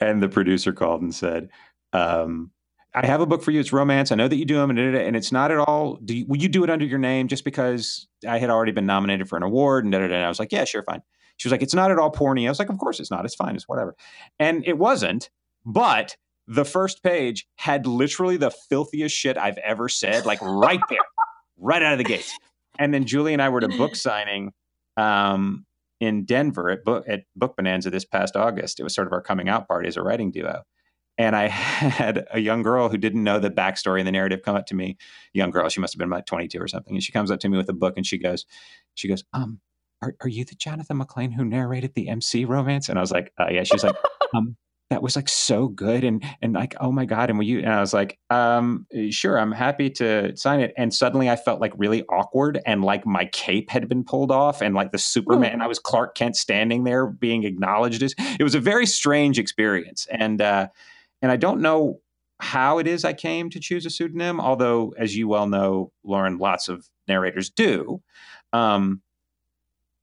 [0.00, 1.48] and the producer called and said.
[1.92, 2.50] Um,
[2.94, 3.60] I have a book for you.
[3.60, 4.12] It's romance.
[4.12, 5.96] I know that you do them, and, and it's not at all.
[5.96, 8.84] Do you, will you do it under your name just because I had already been
[8.84, 9.84] nominated for an award?
[9.84, 10.14] And, da, da, da.
[10.16, 11.02] and I was like, yeah, sure, fine.
[11.38, 12.44] She was like, it's not at all porny.
[12.46, 13.24] I was like, of course it's not.
[13.24, 13.56] It's fine.
[13.56, 13.96] It's whatever.
[14.38, 15.30] And it wasn't.
[15.64, 16.16] But
[16.46, 20.98] the first page had literally the filthiest shit I've ever said, like right there,
[21.58, 22.30] right out of the gate.
[22.78, 24.52] And then Julie and I were at a book signing
[24.96, 25.64] um,
[26.00, 28.80] in Denver at book at Book Bonanza this past August.
[28.80, 30.62] It was sort of our coming out party as a writing duo.
[31.18, 34.56] And I had a young girl who didn't know the backstory and the narrative come
[34.56, 34.96] up to me.
[35.32, 36.94] Young girl, she must have been about 22 or something.
[36.94, 38.46] And she comes up to me with a book and she goes,
[38.94, 39.60] she goes, um,
[40.00, 42.88] are, are you the Jonathan McClain who narrated the MC romance?
[42.88, 43.62] And I was like, uh, yeah.
[43.62, 43.96] She's like,
[44.34, 44.56] um,
[44.92, 47.72] that was like so good and and like oh my god and were you and
[47.72, 51.72] I was like um sure I'm happy to sign it and suddenly I felt like
[51.76, 55.62] really awkward and like my cape had been pulled off and like the Superman mm.
[55.62, 60.06] I was Clark Kent standing there being acknowledged as it was a very strange experience
[60.10, 60.68] and uh
[61.22, 62.00] and I don't know
[62.38, 66.36] how it is I came to choose a pseudonym although as you well know Lauren
[66.36, 68.02] lots of narrators do
[68.52, 69.00] um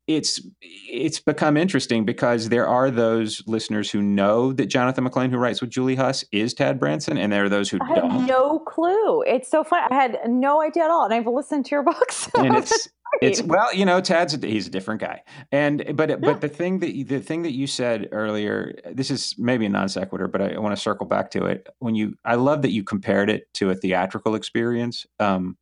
[0.10, 5.38] it's it's become interesting because there are those listeners who know that Jonathan McClain, who
[5.38, 8.10] writes with Julie Huss, is Tad Branson, and there are those who I don't.
[8.10, 9.22] Had no clue.
[9.22, 9.84] It's so fun.
[9.92, 12.28] I had no idea at all, and I've listened to your books.
[12.34, 12.90] and it's
[13.22, 16.16] it's well, you know, Tad's a, he's a different guy, and but yeah.
[16.16, 19.90] but the thing that the thing that you said earlier, this is maybe a non
[19.90, 21.68] sequitur, but I, I want to circle back to it.
[21.78, 25.56] When you, I love that you compared it to a theatrical experience, um,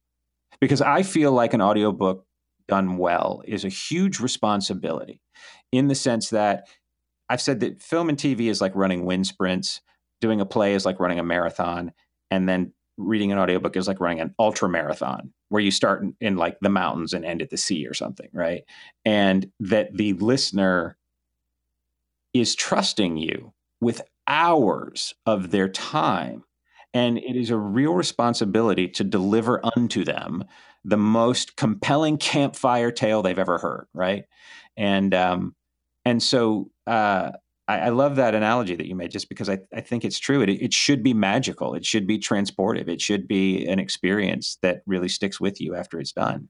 [0.62, 2.27] because I feel like an audiobook
[2.68, 5.22] done well is a huge responsibility
[5.72, 6.68] in the sense that
[7.30, 9.82] I've said that film and TV is like running wind sprints,
[10.22, 11.92] doing a play is like running a marathon,
[12.32, 16.16] and then reading an audiobook is like running an ultra marathon where you start in,
[16.20, 18.64] in like the mountains and end at the sea or something, right?
[19.06, 20.98] And that the listener
[22.34, 26.44] is trusting you with hours of their time.
[26.94, 30.44] And it is a real responsibility to deliver unto them
[30.88, 34.24] the most compelling campfire tale they've ever heard, right?
[34.78, 35.54] And um,
[36.06, 37.32] and so uh,
[37.68, 40.42] I, I, love that analogy that you made, just because I, I think it's true.
[40.42, 41.74] It, it should be magical.
[41.74, 42.88] It should be transportive.
[42.88, 46.48] It should be an experience that really sticks with you after it's done.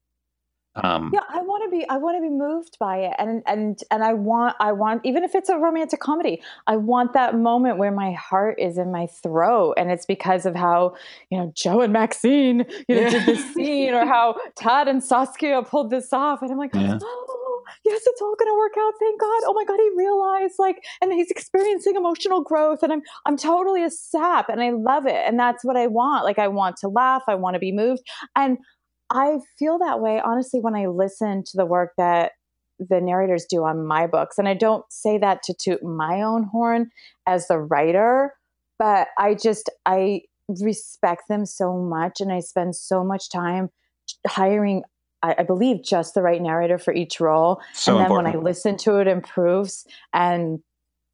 [0.76, 1.90] Um, yeah, I want to be.
[1.90, 4.56] I want to be moved by it, and and and I want.
[4.60, 6.42] I want even if it's a romantic comedy.
[6.68, 10.56] I want that moment where my heart is in my throat, and it's because of
[10.56, 10.96] how
[11.30, 13.10] you know Joe and Maxine you know yeah.
[13.10, 17.00] did this scene, or how Todd and Saskia pulled this off, and I'm like, yeah.
[17.02, 18.94] oh yes, it's all going to work out.
[19.00, 19.42] Thank God.
[19.46, 23.84] Oh my God, he realized like, and he's experiencing emotional growth, and I'm I'm totally
[23.84, 26.26] a sap, and I love it, and that's what I want.
[26.26, 28.04] Like I want to laugh, I want to be moved,
[28.36, 28.58] and
[29.10, 32.34] I feel that way, honestly, when I listen to the work that
[32.80, 34.38] the narrators do on my books.
[34.38, 36.92] And I don't say that to toot my own horn
[37.26, 38.34] as the writer,
[38.78, 43.70] but I just, I respect them so much and I spend so much time
[44.26, 44.84] hiring
[45.24, 47.60] I, I, believe just the right narrator for each role.
[47.74, 48.36] So and then important.
[48.36, 50.60] when I listen to it improves and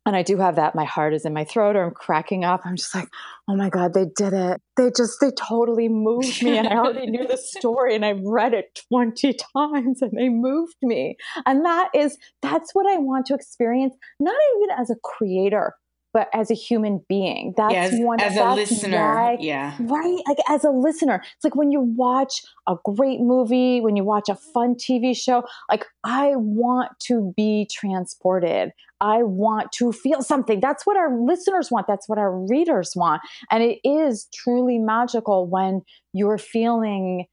[0.05, 0.75] and I do have that.
[0.75, 2.61] My heart is in my throat, or I'm cracking up.
[2.65, 3.07] I'm just like,
[3.47, 4.61] oh my God, they did it.
[4.75, 6.57] They just, they totally moved me.
[6.57, 10.75] And I already knew the story and I've read it 20 times and they moved
[10.81, 11.15] me.
[11.45, 15.75] And that is, that's what I want to experience, not even as a creator,
[16.13, 17.53] but as a human being.
[17.57, 18.97] That's yeah, as, one as a listener.
[18.97, 19.75] Why, yeah.
[19.79, 20.19] Right.
[20.27, 21.23] Like as a listener.
[21.35, 25.43] It's like when you watch a great movie, when you watch a fun TV show,
[25.69, 28.71] like I want to be transported.
[29.01, 30.59] I want to feel something.
[30.59, 31.87] That's what our listeners want.
[31.87, 33.21] That's what our readers want.
[33.51, 35.81] And it is truly magical when
[36.13, 37.25] you're feeling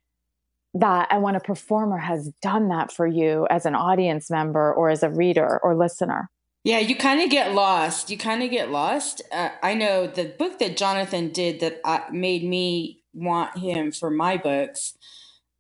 [0.75, 4.89] that and when a performer has done that for you as an audience member or
[4.89, 6.31] as a reader or listener.
[6.63, 8.11] Yeah, you kind of get lost.
[8.11, 9.23] You kind of get lost.
[9.33, 14.11] Uh, I know the book that Jonathan did that uh, made me want him for
[14.11, 14.97] my books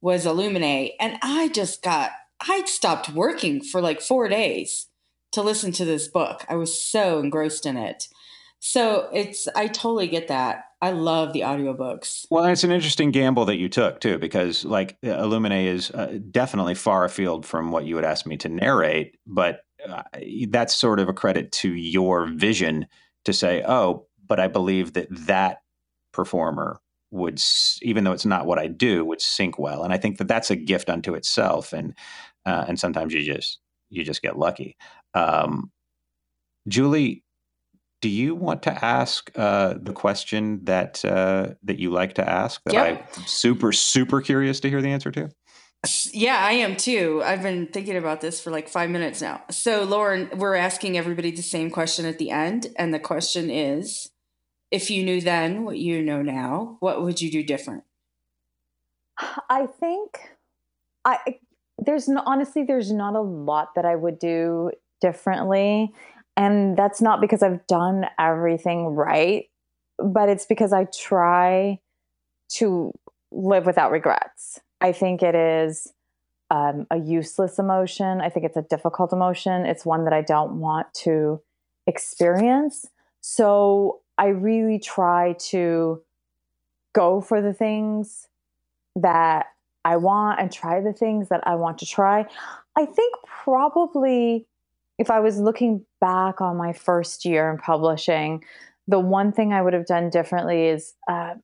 [0.02, 0.92] was Illuminae.
[1.00, 4.88] And I just got, I stopped working for like four days
[5.32, 6.44] to listen to this book.
[6.48, 8.08] I was so engrossed in it.
[8.58, 10.64] So it's, I totally get that.
[10.82, 12.26] I love the audiobooks.
[12.30, 16.74] Well, it's an interesting gamble that you took too, because like Illuminae is uh, definitely
[16.74, 19.60] far afield from what you would ask me to narrate, but
[20.48, 22.86] that's sort of a credit to your vision
[23.24, 25.58] to say, oh, but I believe that that
[26.12, 27.40] performer would,
[27.82, 29.82] even though it's not what I do, would sync well.
[29.82, 31.72] And I think that that's a gift unto itself.
[31.72, 31.94] And
[32.46, 33.58] uh, and sometimes you just
[33.90, 34.76] you just get lucky.
[35.14, 35.70] Um,
[36.68, 37.24] Julie,
[38.00, 42.60] do you want to ask uh, the question that uh, that you like to ask
[42.64, 43.08] that yep.
[43.16, 45.28] I'm super super curious to hear the answer to?
[46.12, 47.22] Yeah, I am too.
[47.24, 49.42] I've been thinking about this for like five minutes now.
[49.50, 52.66] So, Lauren, we're asking everybody the same question at the end.
[52.76, 54.10] And the question is
[54.70, 57.84] if you knew then what you know now, what would you do different?
[59.48, 60.18] I think
[61.04, 61.18] I
[61.78, 64.70] there's no, honestly there's not a lot that I would do
[65.00, 65.92] differently
[66.36, 69.46] and that's not because I've done everything right
[69.98, 71.80] but it's because I try
[72.52, 72.92] to
[73.30, 74.60] live without regrets.
[74.80, 75.92] I think it is
[76.50, 78.20] um, a useless emotion.
[78.20, 79.66] I think it's a difficult emotion.
[79.66, 81.40] It's one that I don't want to
[81.86, 82.86] experience.
[83.20, 86.02] So I really try to
[86.92, 88.28] go for the things
[88.96, 89.46] that
[89.84, 92.26] I want and try the things that I want to try.
[92.76, 94.46] I think probably
[94.98, 98.44] if I was looking back on my first year in publishing,
[98.86, 101.34] the one thing I would have done differently is uh,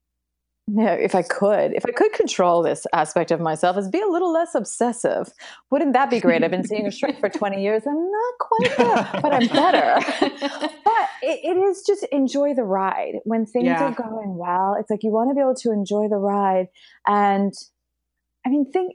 [0.69, 4.07] yeah, if I could, if I could control this aspect of myself, is be a
[4.07, 5.33] little less obsessive.
[5.71, 6.43] Wouldn't that be great?
[6.43, 7.85] I've been seeing a shrink for 20 years.
[7.87, 9.95] I'm not quite there, but I'm better.
[10.21, 13.21] but it, it is just enjoy the ride.
[13.23, 13.85] When things yeah.
[13.85, 16.67] are going well, it's like you want to be able to enjoy the ride.
[17.07, 17.53] And
[18.45, 18.95] I mean, think,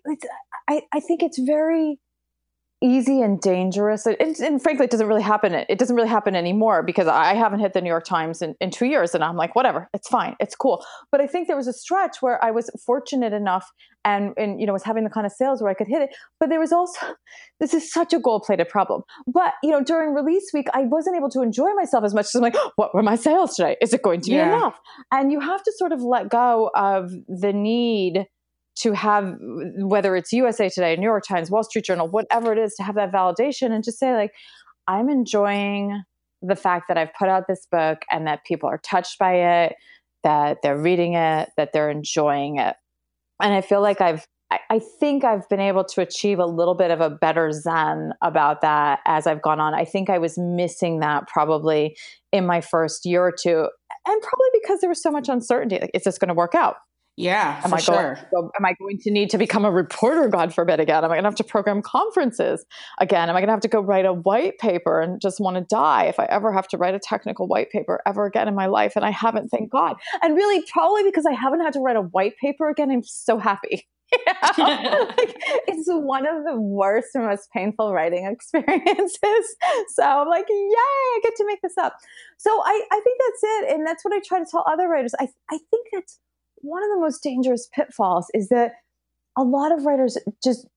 [0.67, 1.99] I, I think it's very
[2.81, 4.05] easy and dangerous.
[4.05, 7.59] And, and, frankly it doesn't really happen it doesn't really happen anymore because i haven't
[7.59, 10.35] hit the new york times in, in two years and i'm like whatever it's fine
[10.39, 10.83] it's cool.
[11.11, 13.67] But i think there was a stretch where i was fortunate enough
[14.03, 16.15] and and you know was having the kind of sales where i could hit it.
[16.39, 16.99] But there was also
[17.59, 19.03] this is such a gold plated problem.
[19.27, 22.35] But you know during release week i wasn't able to enjoy myself as much as
[22.35, 23.77] i'm like what were my sales today?
[23.81, 24.55] Is it going to be yeah.
[24.55, 24.77] enough?
[25.11, 28.27] And you have to sort of let go of the need
[28.77, 32.73] to have whether it's USA Today, New York Times, Wall Street Journal, whatever it is,
[32.75, 34.31] to have that validation and just say like,
[34.87, 36.01] I'm enjoying
[36.41, 39.75] the fact that I've put out this book and that people are touched by it,
[40.23, 42.75] that they're reading it, that they're enjoying it.
[43.41, 44.25] And I feel like I've
[44.69, 48.61] I, think I've been able to achieve a little bit of a better zen about
[48.61, 49.73] that as I've gone on.
[49.73, 51.95] I think I was missing that probably
[52.31, 53.69] in my first year or two,
[54.05, 55.77] and probably because there was so much uncertainty.
[55.79, 56.75] Like, is this going to work out?
[57.17, 58.17] Yeah, am I sure.
[58.33, 61.03] Going, am I going to need to become a reporter, God forbid, again?
[61.03, 62.65] Am I going to have to program conferences
[62.99, 63.29] again?
[63.29, 65.61] Am I going to have to go write a white paper and just want to
[65.61, 68.67] die if I ever have to write a technical white paper ever again in my
[68.67, 68.93] life?
[68.95, 69.97] And I haven't, thank God.
[70.21, 73.37] And really, probably because I haven't had to write a white paper again, I'm so
[73.37, 73.87] happy.
[74.57, 75.37] like,
[75.67, 79.55] it's one of the worst and most painful writing experiences.
[79.95, 81.97] So I'm like, yay, I get to make this up.
[82.37, 83.75] So I, I think that's it.
[83.75, 85.13] And that's what I try to tell other writers.
[85.19, 86.19] I, I think that's
[86.61, 88.73] one of the most dangerous pitfalls is that
[89.37, 90.67] a lot of writers just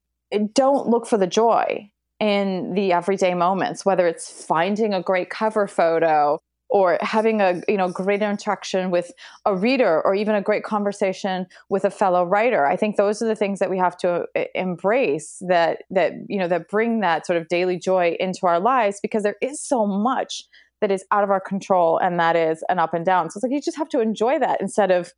[0.53, 5.67] don't look for the joy in the everyday moments whether it's finding a great cover
[5.67, 6.41] photo
[6.75, 9.13] or having a you know great interaction with
[9.45, 12.67] a reader or even a great conversation with a fellow writer.
[12.67, 16.39] I think those are the things that we have to uh, embrace that that you
[16.39, 19.87] know that bring that sort of daily joy into our lives because there is so
[19.87, 20.45] much
[20.81, 23.31] that is out of our control and that is an up and down.
[23.31, 25.13] So it's like you just have to enjoy that instead of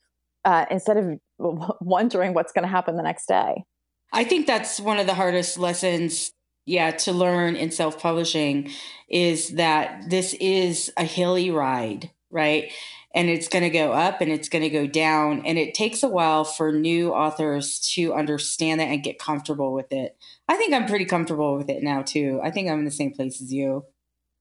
[0.47, 1.19] uh, instead of
[1.81, 3.65] wondering what's going to happen the next day.
[4.13, 6.31] I think that's one of the hardest lessons,
[6.65, 8.71] yeah, to learn in self publishing
[9.11, 12.73] is that this is a hilly ride, right?
[13.15, 15.45] And it's going to go up and it's going to go down.
[15.45, 19.91] And it takes a while for new authors to understand that and get comfortable with
[19.91, 20.17] it.
[20.49, 22.41] I think I'm pretty comfortable with it now, too.
[22.43, 23.85] I think I'm in the same place as you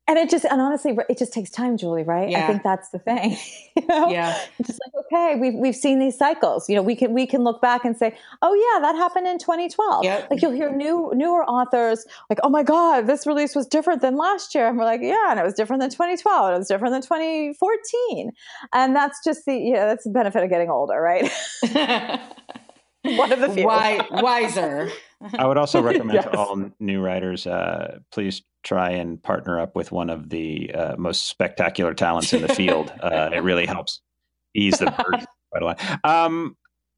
[0.08, 2.30] and it just and honestly it just takes time julie right?
[2.30, 2.43] Yeah.
[2.43, 3.38] i think that's the thing
[3.76, 4.10] you know?
[4.10, 4.38] Yeah.
[4.60, 6.70] It's just like okay we've, we've seen these cycles.
[6.70, 9.38] You know we can we can look back and say oh yeah that happened in
[9.38, 10.30] 2012 yep.
[10.30, 14.16] like you'll hear new newer authors like oh my god this release was different than
[14.18, 14.68] last year.
[14.68, 18.32] And we're like yeah and it was different than 2012 it was different than 2014
[18.74, 21.30] and that's just the you know that's the benefit of getting older right?
[23.18, 23.66] One of the few.
[23.66, 24.89] Why, wiser.
[25.38, 26.26] I would also recommend yes.
[26.26, 30.95] to all new writers, uh, please try and partner up with one of the uh,
[30.97, 32.91] most spectacular talents in the field.
[33.05, 34.01] Uh, it really helps
[34.55, 35.99] ease the burden quite a lot.
[36.03, 36.57] Um,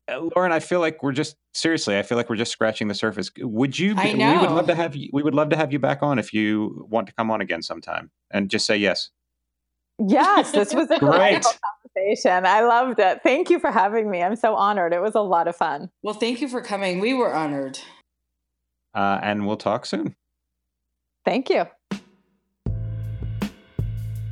[0.09, 1.97] Lauren, I feel like we're just seriously.
[1.97, 3.30] I feel like we're just scratching the surface.
[3.38, 3.93] Would you?
[3.93, 5.09] Be, we would love to have you.
[5.11, 7.61] We would love to have you back on if you want to come on again
[7.61, 9.09] sometime, and just say yes.
[9.99, 12.45] Yes, this was a great conversation.
[12.45, 13.22] I loved it.
[13.22, 14.24] Thank you for having me.
[14.24, 14.93] I'm so honored.
[14.93, 15.89] It was a lot of fun.
[16.03, 16.99] Well, thank you for coming.
[16.99, 17.80] We were honored.
[18.93, 20.15] Uh, and we'll talk soon.
[21.28, 21.65] Thank you.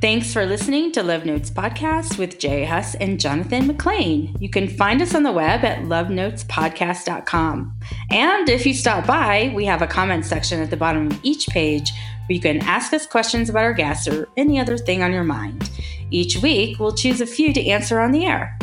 [0.00, 4.34] Thanks for listening to Love Notes Podcast with Jay Huss and Jonathan McClain.
[4.40, 7.78] You can find us on the web at lovenotespodcast.com.
[8.10, 11.48] And if you stop by, we have a comment section at the bottom of each
[11.48, 15.12] page where you can ask us questions about our guests or any other thing on
[15.12, 15.70] your mind.
[16.10, 18.58] Each week, we'll choose a few to answer on the air.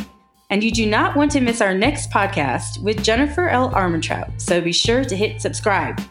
[0.49, 3.69] And you do not want to miss our next podcast with Jennifer L.
[3.73, 6.01] Armentrout, so be sure to hit subscribe.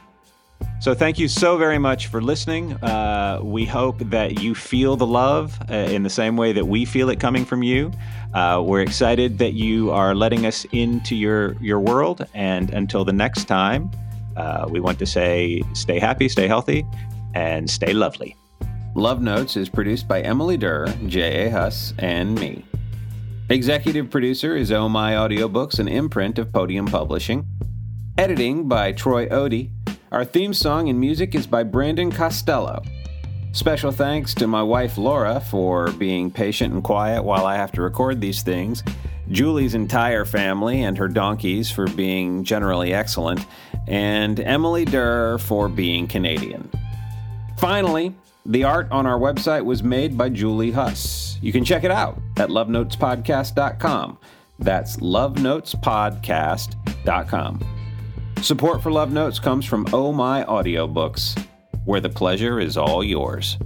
[0.83, 2.73] So, thank you so very much for listening.
[2.83, 6.85] Uh, we hope that you feel the love uh, in the same way that we
[6.85, 7.93] feel it coming from you.
[8.35, 12.27] Uh, we're excited that you are letting us into your, your world.
[12.35, 13.93] And until the next time,
[14.37, 16.85] uh, we want to say stay happy, stay healthy,
[17.33, 18.35] and stay lovely.
[18.97, 21.49] Love Notes is produced by Emily Durr, J.A.
[21.49, 22.65] Huss, and me.
[23.51, 27.47] Executive producer is Oh My Audiobooks, an imprint of Podium Publishing.
[28.19, 29.71] Editing by Troy Odie.
[30.13, 32.83] Our theme song and music is by Brandon Costello.
[33.53, 37.81] Special thanks to my wife Laura for being patient and quiet while I have to
[37.81, 38.83] record these things,
[39.31, 43.47] Julie's entire family and her donkeys for being generally excellent,
[43.89, 46.71] and Emily Durr for being Canadian.
[47.57, 51.39] Finally, the art on our website was made by Julie Huss.
[51.41, 54.19] You can check it out at lovenotespodcast.com.
[54.59, 57.82] That's lovenotespodcast.com.
[58.43, 61.41] Support for Love Notes comes from Oh My Audiobooks,
[61.85, 63.57] where the pleasure is all yours.